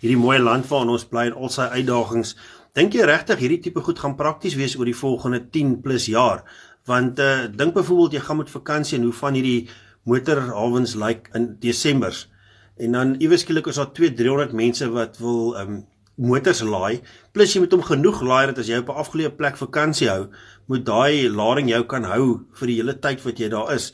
hierdie 0.04 0.22
mooi 0.22 0.38
land 0.40 0.70
waarin 0.70 0.96
ons 0.96 1.08
bly 1.10 1.28
en 1.32 1.38
al 1.38 1.54
sy 1.54 1.68
uitdagings, 1.76 2.36
dink 2.78 2.94
jy 2.96 3.10
regtig 3.10 3.42
hierdie 3.42 3.62
tipe 3.66 3.82
goed 3.84 4.00
gaan 4.00 4.18
prakties 4.18 4.58
wees 4.60 4.78
oor 4.78 4.88
die 4.88 4.98
volgende 4.98 5.42
10 5.50 5.80
plus 5.86 6.08
jaar? 6.14 6.46
Want 6.88 7.20
uh 7.20 7.48
dink 7.52 7.74
byvoorbeeld 7.78 8.18
jy 8.18 8.26
gaan 8.26 8.44
met 8.44 8.54
vakansie 8.54 8.98
en 8.98 9.10
hoe 9.10 9.18
van 9.22 9.38
hierdie 9.38 9.70
motorhawens 10.06 10.96
lyk 10.96 11.26
like 11.28 11.38
in 11.38 11.56
Desember 11.60 12.14
en 12.80 12.96
dan 12.96 13.16
iewes 13.20 13.44
skielik 13.44 13.68
is 13.68 13.80
daar 13.80 13.92
2 13.96 14.14
300 14.16 14.54
mense 14.56 14.88
wat 14.96 15.18
wil 15.20 15.56
um 15.60 15.82
motors 16.20 16.62
laai 16.62 17.00
plus 17.34 17.54
jy 17.56 17.64
moet 17.64 17.74
hom 17.76 17.86
genoeg 17.88 18.22
laai 18.22 18.46
dat 18.52 18.60
as 18.60 18.68
jy 18.68 18.82
op 18.84 18.92
'n 18.92 19.00
afgeleë 19.04 19.36
plek 19.40 19.58
vakansie 19.58 20.10
hou, 20.10 20.28
moet 20.68 20.86
daai 20.86 21.30
lading 21.30 21.70
jou 21.70 21.84
kan 21.84 22.04
hou 22.04 22.46
vir 22.60 22.68
die 22.68 22.76
hele 22.82 22.94
tyd 22.94 23.24
wat 23.24 23.40
jy 23.40 23.50
daar 23.50 23.74
is. 23.74 23.94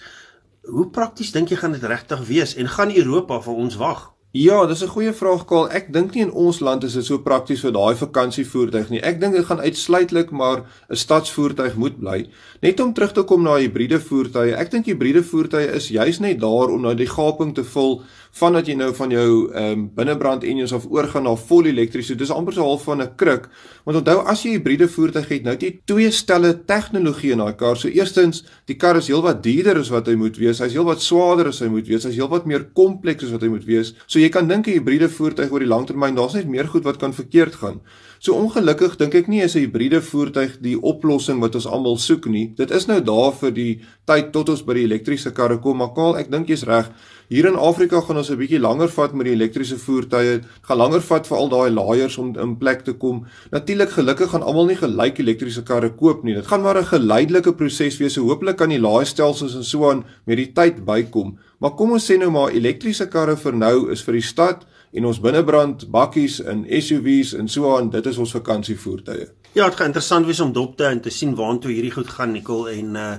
Hoe 0.66 0.90
prakties 0.90 1.32
dink 1.32 1.50
jy 1.50 1.58
gaan 1.58 1.72
dit 1.72 1.84
regtig 1.84 2.28
wees 2.28 2.56
en 2.56 2.68
gaan 2.68 2.92
Europa 2.92 3.42
vir 3.42 3.54
ons 3.54 3.76
wag? 3.76 4.15
Ja, 4.36 4.66
dis 4.66 4.84
'n 4.84 4.88
goeie 4.88 5.14
vraag 5.14 5.46
Kaal. 5.46 5.70
Ek 5.72 5.94
dink 5.94 6.14
nie 6.14 6.22
in 6.22 6.32
ons 6.32 6.60
land 6.60 6.84
is 6.84 6.94
dit 6.94 7.06
so 7.06 7.18
prakties 7.20 7.62
vir 7.62 7.72
daai 7.72 7.96
vakansievoertuig 7.96 8.90
nie. 8.90 9.00
Ek 9.00 9.20
dink 9.20 9.34
dit 9.34 9.46
gaan 9.46 9.60
uitsluitlik 9.60 10.32
maar 10.32 10.66
'n 10.90 10.96
stadsvoertuig 10.96 11.76
moet 11.76 12.00
bly. 12.00 12.28
Net 12.62 12.80
om 12.80 12.94
terug 12.94 13.14
te 13.14 13.24
kom 13.24 13.44
na 13.44 13.56
hybride 13.56 14.00
voertuie. 14.00 14.54
Ek 14.54 14.72
dink 14.72 14.86
hybride 14.86 15.24
voertuie 15.24 15.72
is 15.74 15.88
juis 15.88 16.20
net 16.20 16.40
daar 16.40 16.70
om 16.70 16.82
nou 16.82 16.94
die 16.96 17.08
gaping 17.08 17.56
te 17.56 17.64
vul 17.64 18.02
vandat 18.36 18.68
jy 18.68 18.76
nou 18.76 18.94
van 18.94 19.10
jou 19.10 19.52
ehm 19.54 19.72
um, 19.72 19.90
binnebrand 19.96 20.44
engines 20.44 20.74
af 20.74 20.86
oorgaan 20.90 21.24
na 21.24 21.36
vol 21.36 21.66
elektriese. 21.66 22.16
Dis 22.16 22.32
amper 22.32 22.54
so 22.54 22.62
half 22.62 22.84
van 22.84 23.02
'n 23.02 23.16
kruk. 23.16 23.50
Want 23.86 23.98
onthou 23.98 24.26
as 24.28 24.44
jy 24.44 24.50
'n 24.50 24.54
hybride 24.54 24.88
voertuig 24.88 25.30
het, 25.30 25.44
nou 25.44 25.54
het 25.54 25.62
jy 25.62 25.80
twee 25.86 26.12
stelle 26.12 26.66
tegnologie 26.66 27.32
in 27.32 27.38
daai 27.38 27.56
kar. 27.56 27.78
So 27.78 27.88
eerstens, 27.88 28.44
die 28.66 28.76
kar 28.76 28.98
is 28.98 29.08
heelwat 29.08 29.44
duurder 29.44 29.80
as 29.80 29.90
wat 29.90 30.08
hy 30.08 30.16
moet 30.16 30.38
wees. 30.38 30.60
Hy's 30.60 30.74
heelwat 30.74 31.02
swaarder 31.02 31.48
as 31.48 31.60
hy 31.60 31.68
moet 31.68 31.88
wees. 31.88 32.04
Hy's 32.04 32.16
heelwat 32.16 32.46
meer 32.46 32.66
kompleks 32.74 33.24
as 33.24 33.32
wat 33.32 33.42
hy 33.42 33.48
moet 33.48 33.66
wees. 33.66 33.94
So 34.08 34.20
jy 34.26 34.32
kan 34.34 34.48
dink 34.50 34.68
'n 34.68 34.80
hybride 34.80 35.10
voertuig 35.10 35.52
oor 35.52 35.62
die 35.62 35.70
langtermyn, 35.70 36.16
daar's 36.16 36.34
net 36.34 36.48
meer 36.50 36.68
goed 36.68 36.84
wat 36.84 36.98
kan 36.98 37.14
verkeerd 37.14 37.56
gaan. 37.62 37.82
So 38.20 38.34
ongelukkig 38.34 38.98
dink 38.98 39.14
ek 39.14 39.28
nie 39.28 39.42
is 39.42 39.56
'n 39.56 39.60
hybride 39.60 40.02
voertuig 40.02 40.58
die 40.62 40.78
oplossing 40.82 41.40
wat 41.42 41.56
ons 41.56 41.68
almal 41.68 41.98
soek 41.98 42.26
nie. 42.26 42.54
Dit 42.56 42.72
is 42.72 42.88
nou 42.88 43.00
daar 43.02 43.34
vir 43.34 43.52
die 43.52 43.82
tyd 44.06 44.32
tot 44.32 44.50
ons 44.50 44.64
by 44.66 44.74
die 44.74 44.86
elektriese 44.86 45.32
karre 45.32 45.58
kom, 45.58 45.78
maar 45.78 45.94
Kaal, 45.94 46.18
ek 46.18 46.32
dink 46.32 46.48
jy's 46.48 46.64
reg. 46.64 46.90
Hier 47.28 47.48
in 47.48 47.56
Afrika 47.56 48.02
gaan 48.02 48.18
ons 48.18 48.30
'n 48.30 48.38
bietjie 48.38 48.60
langer 48.60 48.88
vat 48.88 49.14
met 49.14 49.26
die 49.26 49.34
elektriese 49.34 49.78
voertuie. 49.78 50.42
Gaan 50.62 50.78
langer 50.78 51.02
vat 51.02 51.28
vir 51.28 51.38
al 51.38 51.50
daai 51.50 51.70
laaiers 51.72 52.18
om 52.18 52.38
in 52.38 52.56
plek 52.56 52.84
te 52.86 52.94
kom. 52.94 53.26
Natuurlik 53.52 53.90
gelukkig 53.90 54.30
gaan 54.30 54.44
almal 54.44 54.68
nie 54.68 54.76
gelyk 54.76 55.20
elektriese 55.20 55.64
karre 55.64 55.90
koop 55.90 56.24
nie. 56.24 56.36
Dit 56.36 56.48
gaan 56.48 56.62
maar 56.62 56.78
'n 56.78 56.86
geleidelike 56.86 57.54
proses 57.54 57.98
wees. 57.98 58.14
So 58.14 58.22
hopelik 58.22 58.58
kan 58.58 58.70
die 58.70 58.80
laaistelsels 58.80 59.56
en 59.56 59.64
so 59.64 59.90
aan 59.90 60.06
met 60.26 60.38
die 60.38 60.52
tyd 60.54 60.86
bykom. 60.86 61.38
Maar 61.66 61.74
kom 61.74 61.96
ons 61.96 62.04
sê 62.06 62.14
nou 62.22 62.28
maar 62.30 62.52
elektriese 62.54 63.08
karre 63.10 63.34
vir 63.42 63.56
nou 63.58 63.88
is 63.90 64.04
vir 64.06 64.20
die 64.20 64.28
stad 64.28 64.68
en 64.94 65.08
ons 65.10 65.18
binnebrand 65.18 65.88
bakkies 65.90 66.36
en 66.46 66.60
SUV's 66.70 67.32
en 67.40 67.50
so 67.50 67.72
aan. 67.74 67.88
Dit 67.90 68.06
is 68.12 68.20
ons 68.22 68.34
vakansievoertuie. 68.36 69.26
Ja, 69.58 69.66
dit 69.66 69.80
gaan 69.80 69.90
interessant 69.90 70.30
wees 70.30 70.44
om 70.46 70.52
dop 70.54 70.76
te 70.78 70.86
en 70.86 71.02
te 71.02 71.10
sien 71.10 71.34
waantoe 71.40 71.74
hierdie 71.74 71.96
goed 71.96 72.14
gaan 72.20 72.38
Nicole 72.38 72.78
en 72.78 73.02
uh 73.08 73.10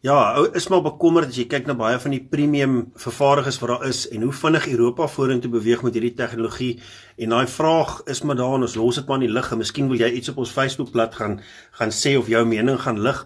Ja, 0.00 0.14
ou 0.32 0.46
is 0.56 0.64
maar 0.72 0.80
bekommerd 0.80 1.28
as 1.28 1.36
jy 1.36 1.44
kyk 1.44 1.66
na 1.68 1.74
baie 1.76 1.98
van 2.00 2.14
die 2.14 2.22
premium 2.24 2.76
vervaardigers 2.96 3.58
wat 3.60 3.68
daar 3.68 3.82
is 3.90 3.98
en 4.08 4.22
hoe 4.24 4.32
vinnig 4.32 4.70
Europa 4.72 5.04
vorentoe 5.12 5.50
beweeg 5.52 5.82
met 5.84 5.98
hierdie 5.98 6.14
tegnologie. 6.16 6.70
En 7.20 7.34
daai 7.34 7.52
vraag 7.52 7.98
is 8.08 8.22
maar 8.24 8.38
daar 8.40 8.54
en 8.56 8.64
ons 8.64 8.78
los 8.80 8.96
dit 8.96 9.10
maar 9.10 9.20
in 9.20 9.26
die 9.26 9.34
lig. 9.34 9.50
Miskien 9.60 9.92
wil 9.92 10.00
jy 10.00 10.08
iets 10.16 10.32
op 10.32 10.40
ons 10.40 10.54
Facebookblad 10.56 11.20
gaan 11.20 11.36
gaan 11.76 11.92
sê 11.92 12.14
of 12.16 12.32
jou 12.32 12.40
mening 12.48 12.80
gaan 12.80 13.02
lig. 13.04 13.20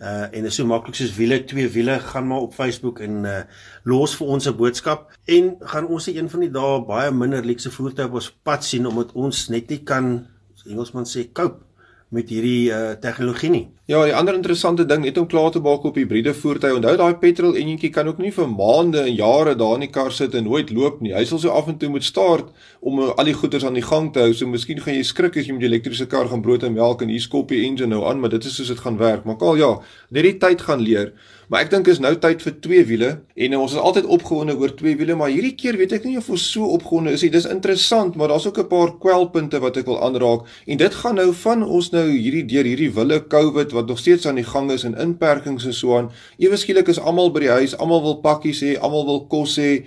Uh 0.00 0.26
en 0.32 0.46
is 0.48 0.56
so 0.56 0.64
maklik 0.64 0.96
soos 0.96 1.12
wiele, 1.12 1.42
twee 1.44 1.68
wiele, 1.68 1.98
gaan 2.00 2.26
maar 2.26 2.46
op 2.46 2.54
Facebook 2.56 3.02
en 3.04 3.24
uh 3.28 3.42
los 3.84 4.14
vir 4.16 4.26
ons 4.26 4.48
'n 4.48 4.56
boodskap 4.56 5.10
en 5.24 5.56
gaan 5.60 5.86
ons 5.86 6.04
se 6.04 6.14
een 6.16 6.30
van 6.30 6.40
die 6.40 6.50
dae 6.50 6.84
baie 6.88 7.10
minder 7.12 7.44
luukse 7.44 7.70
voertuie 7.70 8.06
op 8.06 8.14
ons 8.14 8.30
pad 8.42 8.64
sien 8.64 8.86
omdat 8.86 9.12
ons 9.12 9.48
net 9.48 9.68
nie 9.68 9.82
kan 9.84 10.26
Engelsman 10.66 11.04
sê 11.04 11.26
cope 11.32 11.60
met 12.08 12.28
hierdie 12.28 12.70
uh 12.72 12.96
tegnologie 13.00 13.50
nie. 13.50 13.68
Ja, 13.90 14.04
die 14.06 14.12
ander 14.14 14.36
interessante 14.38 14.84
ding 14.86 15.00
net 15.02 15.16
om 15.18 15.24
klaar 15.26 15.48
te 15.50 15.58
maak 15.58 15.82
op 15.88 15.96
hybride 15.98 16.30
voertuie. 16.38 16.76
Onthou 16.76 16.92
daai 16.94 17.16
petrol 17.18 17.56
enjintjie 17.58 17.88
kan 17.90 18.06
ook 18.06 18.20
nie 18.22 18.30
vir 18.30 18.46
maande 18.46 19.00
en 19.02 19.16
jare 19.18 19.56
daar 19.58 19.80
in 19.80 19.82
die 19.82 19.90
kar 19.90 20.12
sit 20.14 20.36
en 20.38 20.46
nooit 20.46 20.70
loop 20.70 21.00
nie. 21.02 21.10
Hy 21.10 21.24
sal 21.26 21.40
so 21.42 21.50
af 21.50 21.66
en 21.66 21.74
toe 21.80 21.90
moet 21.90 22.06
start 22.06 22.52
om 22.86 23.00
al 23.08 23.26
die 23.26 23.34
goeders 23.34 23.66
aan 23.66 23.74
die 23.74 23.82
gang 23.82 24.12
te 24.14 24.22
hou. 24.22 24.30
So 24.30 24.46
miskien 24.46 24.78
gaan 24.84 24.94
jy 24.94 25.02
skrik 25.08 25.40
as 25.42 25.50
jy 25.50 25.56
met 25.56 25.66
'n 25.66 25.72
elektriese 25.72 26.06
kar 26.06 26.30
gaan 26.30 26.42
brood 26.46 26.62
en 26.62 26.78
melk 26.78 27.02
en 27.02 27.10
hier 27.10 27.20
skop 27.20 27.50
jy 27.50 27.64
engine 27.66 27.90
nou 27.90 28.06
aan, 28.06 28.20
maar 28.20 28.30
dit 28.30 28.44
is 28.44 28.54
soos 28.54 28.68
dit 28.68 28.78
gaan 28.78 28.96
werk. 28.96 29.24
Maar 29.24 29.42
al 29.42 29.56
ja, 29.56 29.80
net 30.10 30.22
die 30.22 30.38
tyd 30.38 30.62
gaan 30.62 30.80
leer. 30.80 31.12
Maar 31.50 31.64
ek 31.64 31.70
dink 31.72 31.88
is 31.90 31.98
nou 31.98 32.12
tyd 32.14 32.44
vir 32.46 32.52
twee 32.62 32.84
wiele 32.86 33.08
en 33.34 33.54
ons 33.58 33.72
is 33.74 33.78
altyd 33.82 34.06
opgewonde 34.06 34.54
oor 34.54 34.70
twee 34.78 34.94
wiele, 34.94 35.16
maar 35.18 35.32
hierdie 35.34 35.56
keer 35.58 35.74
weet 35.80 35.96
ek 35.96 36.04
nie 36.06 36.14
of 36.20 36.28
ons 36.30 36.44
so 36.46 36.68
opgewonde 36.76 37.10
is 37.10 37.24
nie. 37.26 37.30
Dis 37.34 37.48
interessant, 37.50 38.14
maar 38.14 38.30
daar's 38.30 38.46
ook 38.46 38.60
'n 38.62 38.68
paar 38.70 38.94
kwelpunte 39.02 39.58
wat 39.58 39.76
ek 39.76 39.86
wil 39.86 39.98
aanraak 39.98 40.46
en 40.66 40.76
dit 40.78 40.94
gaan 40.94 41.16
nou 41.16 41.32
van 41.34 41.64
ons 41.66 41.90
nou 41.90 42.06
hierdie 42.06 42.46
deur 42.46 42.64
hierdie 42.64 42.94
wille 42.94 43.18
COVID 43.26 43.72
wat 43.80 43.88
nog 43.88 43.98
steeds 43.98 44.26
aan 44.28 44.38
die 44.40 44.44
gang 44.44 44.70
is 44.70 44.84
en 44.84 44.98
inperkings 45.00 45.64
en 45.64 45.74
so 45.74 45.96
aan. 45.96 46.10
Ewe 46.36 46.58
skielik 46.60 46.92
is 46.92 47.00
almal 47.00 47.32
by 47.32 47.46
die 47.46 47.54
huis, 47.54 47.76
almal 47.80 48.04
wil 48.04 48.18
pakkies 48.24 48.60
hê, 48.64 48.76
almal 48.76 49.06
wil 49.08 49.24
kos 49.32 49.56
hê. 49.60 49.86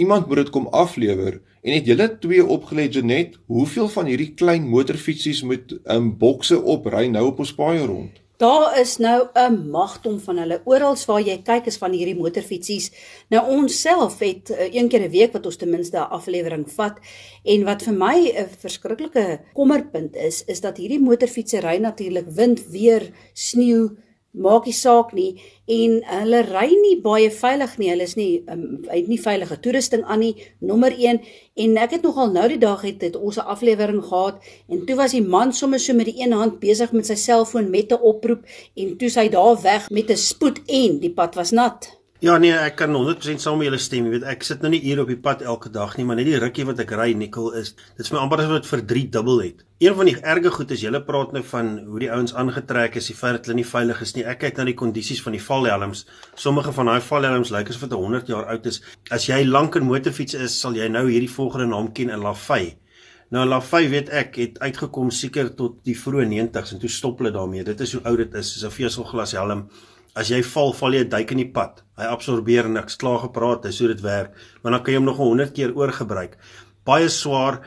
Iemand 0.00 0.26
moet 0.28 0.44
dit 0.44 0.52
kom 0.54 0.70
aflewer. 0.72 1.40
En 1.64 1.76
het 1.76 1.86
julle 1.88 2.08
twee 2.20 2.44
opgelê 2.44 2.88
Janet, 2.88 3.38
hoeveel 3.46 3.88
van 3.92 4.08
hierdie 4.10 4.32
klein 4.36 4.68
motorfietsies 4.68 5.44
met 5.44 5.72
'n 5.72 5.96
um, 5.96 6.12
bokse 6.18 6.60
opry 6.60 7.06
nou 7.06 7.26
op 7.32 7.38
ons 7.38 7.54
paaie 7.54 7.86
rond? 7.86 8.23
Daar 8.36 8.78
is 8.80 8.96
nou 8.96 9.28
'n 9.32 9.70
magdom 9.70 10.20
van 10.20 10.38
hulle. 10.38 10.60
Oral 10.64 10.96
waar 11.06 11.20
jy 11.20 11.42
kyk 11.42 11.66
is 11.66 11.76
van 11.76 11.92
hierdie 11.92 12.16
motorfietsies. 12.16 12.90
Nou 13.28 13.46
ons 13.46 13.80
self 13.80 14.18
het 14.18 14.50
uh, 14.50 14.74
een 14.74 14.88
keer 14.88 15.06
'n 15.06 15.10
week 15.10 15.32
wat 15.32 15.46
ons 15.46 15.56
ten 15.56 15.70
minste 15.70 15.96
'n 15.96 16.10
aflewering 16.10 16.70
vat 16.70 16.98
en 17.44 17.64
wat 17.64 17.82
vir 17.82 17.94
my 17.94 18.32
'n 18.34 18.48
verskriklike 18.58 19.40
kommerpunt 19.52 20.16
is, 20.16 20.44
is 20.44 20.60
dat 20.60 20.76
hierdie 20.76 21.00
motorfietsery 21.00 21.76
natuurlik 21.78 22.26
wind, 22.28 22.66
weer, 22.70 23.12
sneeu 23.32 23.96
maak 24.34 24.66
nie 24.66 24.74
saak 24.74 25.12
nie 25.14 25.40
en 25.70 26.00
hulle 26.10 26.42
ry 26.48 26.66
nie 26.74 26.96
baie 27.00 27.30
veilig 27.32 27.78
nie. 27.78 27.88
Hulle 27.92 28.04
is 28.04 28.16
nie 28.18 28.42
um, 28.50 28.84
het 28.90 29.08
nie 29.08 29.20
veilige 29.20 29.56
toerusting 29.62 30.04
aan 30.04 30.20
nie. 30.24 30.34
Nommer 30.60 30.92
1 30.92 31.20
en 31.64 31.76
ek 31.86 31.96
het 31.96 32.06
nogal 32.06 32.34
nou 32.34 32.48
die 32.50 32.60
dag 32.60 32.82
het, 32.84 33.00
het 33.02 33.16
ons 33.16 33.38
'n 33.38 33.48
aflewering 33.54 34.02
gehad 34.04 34.42
en 34.68 34.84
toe 34.86 34.96
was 34.96 35.12
die 35.12 35.22
man 35.22 35.52
sommer 35.52 35.80
so 35.80 35.94
met 35.94 36.06
die 36.06 36.20
een 36.20 36.32
hand 36.32 36.60
besig 36.60 36.92
met 36.92 37.06
sy 37.06 37.14
selfoon 37.14 37.70
met 37.70 37.92
'n 37.92 38.02
oproep 38.02 38.42
en 38.76 38.96
toe 38.96 39.08
sy 39.08 39.28
daar 39.28 39.62
weg 39.62 39.90
met 39.90 40.10
'n 40.10 40.16
spoed 40.16 40.60
en 40.66 40.98
die 40.98 41.14
pad 41.14 41.34
was 41.34 41.50
nat. 41.50 42.03
Ja 42.24 42.38
nee, 42.40 42.54
ek 42.56 42.78
kan 42.78 42.94
100% 42.96 43.42
saam 43.42 43.58
met 43.60 43.66
julle 43.66 43.78
stem. 43.82 44.06
Jy 44.06 44.14
weet, 44.14 44.22
ek 44.32 44.44
sit 44.48 44.62
nou 44.64 44.70
nie 44.72 44.78
hier 44.80 45.02
op 45.02 45.10
die 45.10 45.18
pad 45.20 45.42
elke 45.44 45.68
dag 45.68 45.98
nie, 45.98 46.06
maar 46.08 46.16
net 46.16 46.24
die 46.24 46.38
rukkie 46.40 46.64
wat 46.64 46.78
ek 46.80 46.94
ry, 46.96 47.10
Nicole, 47.20 47.58
is 47.60 47.74
dit 47.74 48.00
is 48.00 48.08
my 48.14 48.22
amper 48.22 48.40
asof 48.40 48.62
dit 48.62 48.68
vir 48.70 48.82
3 48.92 49.02
dubbel 49.16 49.42
het. 49.42 49.60
Een 49.84 49.98
van 49.98 50.08
die 50.08 50.14
erge 50.32 50.52
goed 50.54 50.72
is 50.72 50.86
julle 50.86 51.02
praat 51.04 51.34
nou 51.36 51.42
van 51.50 51.68
hoe 51.84 52.00
die 52.00 52.08
ouens 52.14 52.32
aangetrek 52.40 52.96
is, 52.96 53.10
die 53.12 53.18
feit 53.18 53.36
dat 53.36 53.50
hulle 53.50 53.58
nie 53.58 53.66
veilig 53.68 54.00
is 54.06 54.16
nie. 54.16 54.24
Ek 54.24 54.40
kyk 54.40 54.56
na 54.56 54.64
die 54.70 54.76
kondisies 54.80 55.20
van 55.26 55.36
die 55.36 55.42
valhelms. 55.50 56.06
Sommige 56.46 56.72
van 56.72 56.88
daai 56.94 57.04
valhelms 57.04 57.52
lyk 57.52 57.74
asof 57.74 57.84
dit 57.90 58.00
100 58.06 58.32
jaar 58.32 58.48
oud 58.54 58.72
is. 58.72 58.80
As 59.12 59.28
jy 59.28 59.42
lank 59.44 59.76
in 59.76 59.84
motorfiets 59.84 60.40
is, 60.46 60.56
sal 60.56 60.80
jy 60.80 60.88
nou 60.88 61.04
hierdie 61.10 61.28
volgende 61.28 61.68
naam 61.74 61.92
ken 61.92 62.14
in 62.14 62.24
Lafay. 62.24 62.70
Nou 63.36 63.44
Lafay 63.50 63.90
weet 63.92 64.08
ek 64.16 64.38
het 64.40 64.62
uitgekom 64.64 65.12
seker 65.12 65.52
tot 65.58 65.82
die 65.84 65.96
vroeë 65.98 66.24
90s 66.32 66.72
en 66.72 66.80
toe 66.80 66.88
stop 66.88 67.20
hulle 67.20 67.36
daarmee. 67.36 67.68
Dit 67.68 67.84
is 67.84 67.98
hoe 67.98 68.06
oud 68.08 68.22
dit 68.24 68.40
is. 68.40 68.54
Dis 68.56 68.64
'n 68.64 68.72
veselglas 68.72 69.36
helm 69.36 69.68
as 70.14 70.30
jy 70.30 70.42
val, 70.46 70.72
val 70.78 70.94
jy 70.94 71.04
duik 71.10 71.32
in 71.34 71.42
die 71.42 71.50
pad. 71.54 71.82
Hy 71.98 72.08
absorbeer 72.10 72.68
en 72.68 72.80
ek's 72.80 72.98
klaar 73.00 73.22
gepraat, 73.26 73.64
dis 73.66 73.80
hoe 73.82 73.90
dit 73.90 74.02
werk. 74.04 74.34
Maar 74.62 74.76
dan 74.76 74.84
kan 74.84 74.94
jy 74.94 75.00
hom 75.00 75.08
nog 75.08 75.22
100 75.22 75.54
keer 75.56 75.74
oorgebruik. 75.74 76.36
Baie 76.86 77.08
swaar. 77.10 77.62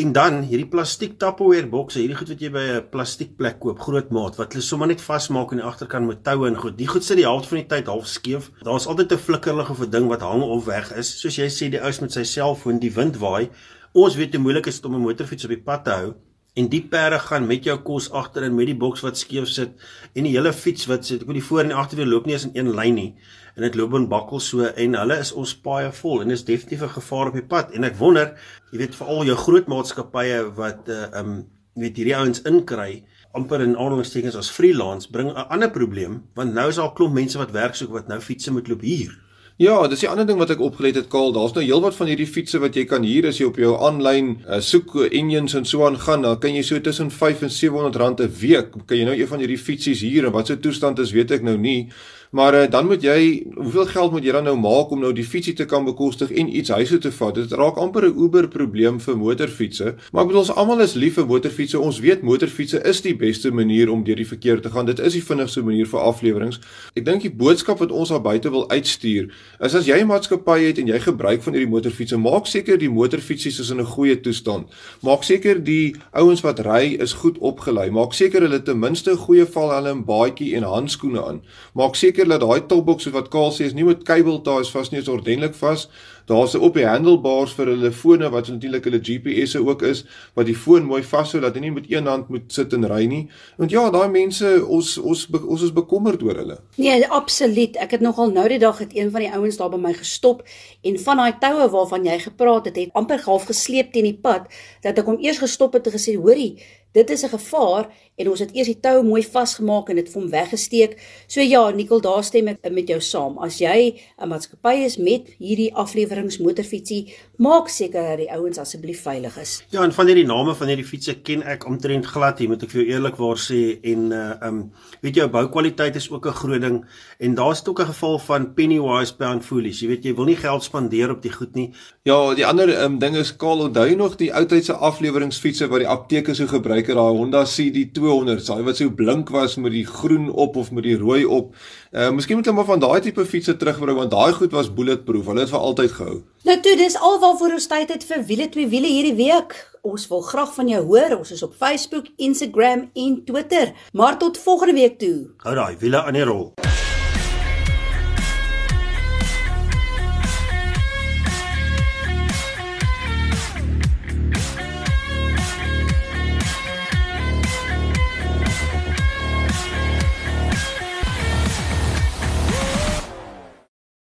En 0.00 0.10
dan 0.10 0.40
hierdie 0.42 0.66
plastiek 0.66 1.12
Tupperware 1.22 1.68
bokse, 1.70 2.00
hierdie 2.00 2.16
goed 2.18 2.32
wat 2.32 2.40
jy 2.42 2.48
by 2.50 2.62
'n 2.74 2.88
plastiekplek 2.90 3.60
koop, 3.60 3.78
groot 3.78 4.10
maat 4.10 4.34
wat 4.36 4.52
hulle 4.52 4.64
sommer 4.64 4.88
net 4.88 5.00
vasmaak 5.00 5.52
aan 5.52 5.62
die 5.62 5.66
agterkant 5.66 6.06
met 6.06 6.24
toue 6.24 6.48
en 6.48 6.56
goed. 6.56 6.76
Die 6.76 6.88
goed 6.88 7.04
sit 7.04 7.16
die 7.16 7.28
helfte 7.28 7.48
van 7.48 7.58
die 7.58 7.68
tyd 7.68 7.86
half 7.86 8.06
skeef. 8.06 8.50
Daar's 8.64 8.86
altyd 8.86 9.12
'n 9.12 9.18
flikkerlige 9.18 9.70
of 9.70 9.80
'n 9.80 9.90
ding 9.90 10.08
wat 10.08 10.20
hang 10.20 10.42
of 10.42 10.64
weg 10.64 10.90
is. 10.96 11.20
Soos 11.20 11.36
jy 11.36 11.46
sê, 11.46 11.70
die 11.70 11.80
ou 11.80 11.92
met 12.00 12.12
sy 12.12 12.24
selfoon, 12.24 12.80
die 12.80 12.90
wind 12.90 13.18
waai. 13.18 13.50
Ons 13.92 14.16
weet 14.16 14.34
hoe 14.34 14.42
moeilik 14.42 14.66
is 14.66 14.80
dit 14.80 14.84
om 14.84 14.96
'n 14.96 15.06
motorfiets 15.06 15.44
op 15.44 15.50
die 15.50 15.62
pad 15.62 15.84
te 15.84 15.90
hou 15.90 16.14
en 16.54 16.68
die 16.70 16.82
perde 16.90 17.18
gaan 17.18 17.46
met 17.46 17.64
jou 17.66 17.76
kos 17.82 18.10
agterin 18.14 18.54
met 18.54 18.68
die 18.70 18.76
boks 18.78 19.02
wat 19.02 19.18
skeef 19.18 19.48
sit 19.50 19.72
en 20.14 20.26
die 20.26 20.34
hele 20.36 20.52
fiets 20.54 20.86
wat 20.86 21.06
sit. 21.06 21.22
Ek 21.22 21.30
weet 21.30 21.40
die 21.40 21.48
voor 21.48 21.64
en 21.64 21.72
die 21.72 21.78
agterwiel 21.78 22.12
loop 22.12 22.28
nie 22.28 22.36
eens 22.36 22.46
in 22.46 22.54
een 22.54 22.74
lyn 22.74 22.94
nie. 22.94 23.08
En 23.56 23.66
dit 23.66 23.74
loop 23.78 23.94
in 23.98 24.06
bakkel 24.10 24.42
so 24.42 24.68
en 24.68 24.94
hulle 24.98 25.18
is 25.22 25.32
ons 25.32 25.54
paaie 25.66 25.90
vol 25.98 26.22
en 26.22 26.30
dis 26.30 26.46
definitief 26.46 26.82
'n 26.82 26.94
gevaar 27.00 27.32
op 27.32 27.34
die 27.34 27.48
pad. 27.54 27.74
En 27.74 27.84
ek 27.84 27.98
wonder 27.98 28.38
jy 28.70 28.78
weet 28.78 28.94
veral 28.94 29.24
jou 29.24 29.36
groot 29.36 29.66
maatskappye 29.66 30.54
wat 30.54 30.88
uh 30.88 31.10
um 31.20 31.44
weet 31.74 31.96
hierdie 31.98 32.14
ouens 32.14 32.42
inkry 32.46 33.02
amper 33.34 33.60
in 33.60 33.74
aanhalingstekens 33.74 34.36
as 34.38 34.50
freelance 34.50 35.10
bring 35.10 35.30
'n 35.30 35.48
ander 35.50 35.70
probleem 35.70 36.22
want 36.34 36.54
nou 36.54 36.68
is 36.68 36.76
daar 36.76 36.90
'n 36.90 36.94
klomp 36.94 37.14
mense 37.14 37.38
wat 37.38 37.50
werk 37.50 37.74
soek 37.74 37.90
wat 37.90 38.08
nou 38.08 38.20
fietsse 38.20 38.52
moet 38.52 38.68
loop 38.68 38.80
hier 38.80 39.23
Ja, 39.56 39.76
dis 39.86 40.00
die 40.02 40.08
ander 40.10 40.26
ding 40.26 40.40
wat 40.40 40.50
ek 40.50 40.62
opgelet 40.66 40.96
het, 40.98 41.06
Kaal. 41.12 41.28
Daar's 41.30 41.52
nou 41.54 41.62
heelwat 41.62 41.94
van 41.94 42.08
hierdie 42.10 42.26
fietsse 42.26 42.58
wat 42.58 42.74
jy 42.74 42.82
kan 42.90 43.04
huur 43.06 43.28
as 43.28 43.36
jy 43.38 43.46
op 43.46 43.60
jou 43.62 43.76
aanlyn 43.86 44.32
uh, 44.48 44.56
soek 44.58 44.96
engines 45.04 45.54
en 45.54 45.62
so 45.70 45.84
aan 45.86 45.94
gaan. 46.02 46.26
Dan 46.26 46.40
kan 46.42 46.56
jy 46.56 46.64
so 46.66 46.82
tussen 46.82 47.12
5 47.14 47.44
en 47.46 47.52
700 47.54 48.00
rand 48.02 48.20
'n 48.24 48.32
week 48.40 48.74
kan 48.74 48.98
jy 48.98 49.04
nou 49.06 49.14
een 49.14 49.30
van 49.30 49.38
hierdie 49.38 49.60
fietsies 49.62 50.02
huur 50.02 50.26
en 50.26 50.34
wat 50.34 50.50
se 50.50 50.58
toestand 50.58 50.98
is, 50.98 51.14
weet 51.14 51.30
ek 51.38 51.46
nou 51.46 51.54
nie. 51.56 51.86
Maar 52.34 52.54
uh, 52.54 52.70
dan 52.70 52.86
moet 52.86 53.02
jy 53.02 53.46
hoeveel 53.54 53.86
geld 53.86 54.10
moet 54.10 54.24
jy 54.26 54.32
dan 54.34 54.48
nou 54.48 54.56
maak 54.58 54.90
om 54.90 54.98
nou 55.04 55.12
die 55.14 55.24
fietsie 55.24 55.52
te 55.54 55.68
kan 55.70 55.84
bekostig 55.86 56.32
en 56.34 56.48
iets 56.50 56.72
huis 56.74 56.90
toe 56.90 56.98
te 56.98 57.12
vat? 57.14 57.36
Dit 57.38 57.52
raak 57.54 57.76
amper 57.78 58.08
'n 58.08 58.18
Uber 58.18 58.48
probleem 58.48 58.98
vir 59.00 59.16
motorfietsse. 59.16 59.94
Maar 60.10 60.22
ek 60.22 60.28
bedoel 60.28 60.40
ons 60.40 60.50
almal 60.50 60.80
is 60.82 60.94
lief 60.94 61.14
vir 61.14 61.26
motorfietsse. 61.26 61.78
Ons 61.78 62.00
weet 62.02 62.22
motorfietsse 62.22 62.82
is 62.82 63.00
die 63.00 63.14
beste 63.14 63.52
manier 63.54 63.90
om 63.90 64.02
deur 64.04 64.16
die 64.16 64.26
verkeer 64.26 64.60
te 64.60 64.70
gaan. 64.70 64.86
Dit 64.86 64.98
is 64.98 65.12
die 65.12 65.22
vinnigste 65.22 65.62
manier 65.62 65.86
vir 65.86 66.00
afleweringe. 66.00 66.58
Ek 66.94 67.04
dink 67.04 67.22
die 67.22 67.30
boodskap 67.30 67.78
wat 67.78 67.92
ons 67.92 68.08
daar 68.08 68.20
buite 68.20 68.50
wil 68.50 68.66
uitstuur 68.70 69.30
is 69.60 69.74
as 69.74 69.86
jy 69.86 70.00
'n 70.00 70.06
maatskappy 70.06 70.58
het 70.66 70.78
en 70.78 70.86
jy 70.86 70.98
gebruik 70.98 71.42
van 71.42 71.52
hierdie 71.52 71.70
motorfietsse, 71.70 72.16
maak 72.18 72.46
seker 72.46 72.78
die 72.78 72.90
motorfietsies 72.90 73.60
is 73.60 73.70
in 73.70 73.78
'n 73.78 73.86
goeie 73.86 74.20
toestand. 74.20 74.66
Maak 75.02 75.22
seker 75.22 75.62
die 75.64 75.94
ouens 76.12 76.40
wat 76.42 76.58
ry 76.58 76.96
is 76.98 77.12
goed 77.12 77.38
opgelei. 77.38 77.90
Maak 77.90 78.12
seker 78.12 78.42
hulle 78.42 78.62
ten 78.62 78.78
minste 78.78 79.12
'n 79.12 79.16
goeie 79.16 79.46
valhelm, 79.46 80.04
baadjie 80.04 80.56
en 80.56 80.62
handskoene 80.62 81.24
aan. 81.24 81.42
Maak 81.74 81.94
seker 81.94 82.23
seker 82.24 82.38
dat 82.38 82.48
daai 82.48 82.66
topboks 82.68 83.10
wat 83.12 83.28
Kaal 83.30 83.52
sê 83.52 83.66
is 83.68 83.74
nie 83.74 83.84
met 83.84 84.04
cable 84.04 84.40
ties 84.42 84.70
vas 84.72 84.90
nie, 84.90 85.00
is 85.00 85.08
ordentlik 85.08 85.54
vas. 85.54 85.88
Daar's 86.26 86.54
'n 86.54 86.60
op 86.60 86.74
die 86.74 86.86
handlebars 86.86 87.52
vir 87.52 87.66
hulle 87.66 87.92
fone 87.92 88.30
wat 88.30 88.48
natuurlik 88.48 88.84
hulle 88.84 89.00
GPS'e 89.00 89.60
ook 89.60 89.82
is 89.82 90.04
wat 90.34 90.46
die 90.46 90.54
foon 90.54 90.84
mooi 90.84 91.02
vashou 91.02 91.40
dat 91.40 91.54
hy 91.54 91.60
nie 91.60 91.70
met 91.70 91.90
een 91.90 92.06
hand 92.06 92.28
moet 92.28 92.52
sit 92.52 92.72
en 92.72 92.86
ry 92.86 93.04
nie. 93.06 93.28
Want 93.58 93.70
ja, 93.70 93.90
daai 93.90 94.08
mense 94.08 94.64
ons 94.66 94.98
ons 94.98 95.28
ons 95.30 95.62
is 95.62 95.72
bekommerd 95.72 96.22
oor 96.22 96.36
hulle. 96.36 96.58
Nee, 96.76 97.06
absoluut. 97.06 97.76
Ek 97.76 97.90
het 97.90 98.00
nogal 98.00 98.30
nou 98.30 98.48
die 98.48 98.58
dag 98.58 98.78
het 98.78 98.96
een 98.96 99.10
van 99.10 99.20
die 99.20 99.30
ouens 99.30 99.56
daar 99.56 99.70
by 99.70 99.76
my 99.76 99.92
gestop 99.92 100.42
en 100.82 100.98
van 100.98 101.16
daai 101.16 101.34
toue 101.40 101.68
waarvan 101.68 102.04
jy 102.04 102.18
gepraat 102.18 102.64
het, 102.64 102.76
het 102.76 102.92
amper 102.92 103.20
half 103.24 103.44
gesleep 103.44 103.92
teen 103.92 104.04
die 104.04 104.18
pad 104.22 104.48
dat 104.80 104.98
ek 104.98 105.04
hom 105.04 105.18
eers 105.20 105.38
gestop 105.38 105.72
het 105.72 105.86
en 105.86 105.92
gesê, 105.92 106.16
"Hoerie, 106.16 106.56
dit 106.94 107.10
is 107.10 107.22
'n 107.22 107.28
gevaar 107.28 107.90
en 108.16 108.30
ons 108.30 108.40
het 108.40 108.54
eers 108.54 108.66
die 108.66 108.80
tou 108.80 109.02
mooi 109.02 109.22
vasgemaak 109.22 109.88
en 109.88 109.96
dit 109.96 110.08
vir 110.08 110.20
hom 110.20 110.30
weggesteek. 110.30 110.92
So 111.26 111.40
ja, 111.40 111.70
Nicole, 111.70 112.00
daar 112.00 112.24
stem 112.24 112.48
ek 112.48 112.70
met 112.70 112.88
jou 112.88 113.00
saam. 113.00 113.38
As 113.38 113.58
jy 113.58 114.00
'n 114.18 114.28
maatskappy 114.28 114.84
is 114.84 114.96
met 114.96 115.26
hierdie 115.38 115.74
afleweringsmotorfietsie, 115.74 117.14
maak 117.42 117.68
seker 117.72 118.02
dat 118.12 118.20
die 118.22 118.28
ouens 118.30 118.58
asseblief 118.62 119.00
veilig 119.02 119.36
is. 119.40 119.54
Ja, 119.74 119.82
en 119.82 119.92
van 119.92 120.06
hierdie 120.06 120.26
name 120.26 120.54
van 120.54 120.70
hierdie 120.70 120.86
fietsse 120.86 121.16
ken 121.26 121.42
ek 121.42 121.66
omtrent 121.66 122.06
glad 122.06 122.38
nie, 122.38 122.48
moet 122.50 122.62
ek 122.62 122.70
vir 122.70 122.82
jou 122.82 122.94
eerlikwaar 122.94 123.40
sê 123.40 123.60
en 123.82 124.12
uh 124.14 124.22
um 124.44 124.60
weet 125.02 125.18
jy, 125.18 125.26
boukwaliteit 125.30 125.96
is 125.96 126.10
ook 126.10 126.26
'n 126.26 126.38
groot 126.40 126.60
ding 126.60 126.84
en 127.18 127.34
daar's 127.34 127.66
ook 127.66 127.80
'n 127.80 127.90
geval 127.90 128.18
van 128.18 128.54
penny 128.54 128.78
wise 128.78 129.16
pound 129.16 129.44
foolish. 129.44 129.82
Jy 129.82 129.88
weet 129.88 130.04
jy 130.04 130.14
wil 130.14 130.24
nie 130.24 130.36
geld 130.36 130.62
spandeer 130.62 131.10
op 131.10 131.22
die 131.22 131.32
goed 131.32 131.54
nie. 131.54 131.72
Ja, 132.04 132.34
die 132.34 132.46
ander 132.46 132.68
um 132.84 132.98
ding 132.98 133.16
is 133.16 133.36
Karl, 133.36 133.60
onthou 133.68 133.94
nog 133.96 134.16
die 134.16 134.32
ou 134.32 134.44
tydse 134.46 134.72
afleweringsfietsse 134.72 135.68
wat 135.68 135.78
die 135.78 135.88
apteke 135.88 136.34
so 136.34 136.46
gebruik 136.46 136.86
het, 136.86 136.96
daai 136.96 137.16
Honda 137.16 137.44
CD200, 137.44 138.46
daai 138.46 138.62
wat 138.62 138.76
so 138.76 138.90
blink 138.90 139.28
was 139.30 139.56
met 139.56 139.72
die 139.72 139.86
groen 139.86 140.30
op 140.30 140.56
of 140.56 140.70
met 140.70 140.84
die 140.84 140.98
rooi 140.98 141.24
op. 141.24 141.54
Uh 141.92 142.10
miskien 142.10 142.36
moet 142.36 142.44
hulle 142.44 142.56
maar 142.56 142.64
van 142.64 142.80
daai 142.80 143.00
tipe 143.00 143.24
fietsse 143.26 143.56
terugbring 143.56 143.96
want 143.98 144.10
daai 144.10 144.32
goed 144.32 144.52
was 144.52 144.74
bulletproof. 144.74 145.26
Hulle 145.26 145.40
het 145.40 145.50
vir 145.50 145.58
altyd 145.58 145.92
gehou. 145.92 146.22
Nou 146.44 146.58
toe, 146.60 146.74
dis 146.76 146.92
alwaarvoor 147.00 147.54
ons 147.56 147.66
tyd 147.70 147.88
het 147.88 148.02
vir 148.04 148.24
wiele 148.28 148.46
twee 148.52 148.68
wiele 148.68 148.90
hierdie 148.92 149.14
week. 149.16 149.54
Ons 149.80 150.04
wil 150.10 150.20
graag 150.20 150.50
van 150.52 150.68
jou 150.68 150.82
hoor. 150.90 151.16
Ons 151.16 151.32
is 151.32 151.40
op 151.46 151.54
Facebook, 151.56 152.10
Instagram 152.20 152.90
en 152.92 153.16
Twitter. 153.24 153.72
Maar 153.96 154.18
tot 154.20 154.38
volgende 154.44 154.76
week 154.76 154.98
toe. 155.00 155.30
Hou 155.46 155.54
daai 155.56 155.80
wiele 155.80 156.04
aan 156.04 156.20
die 156.20 156.28
rol. 156.28 156.50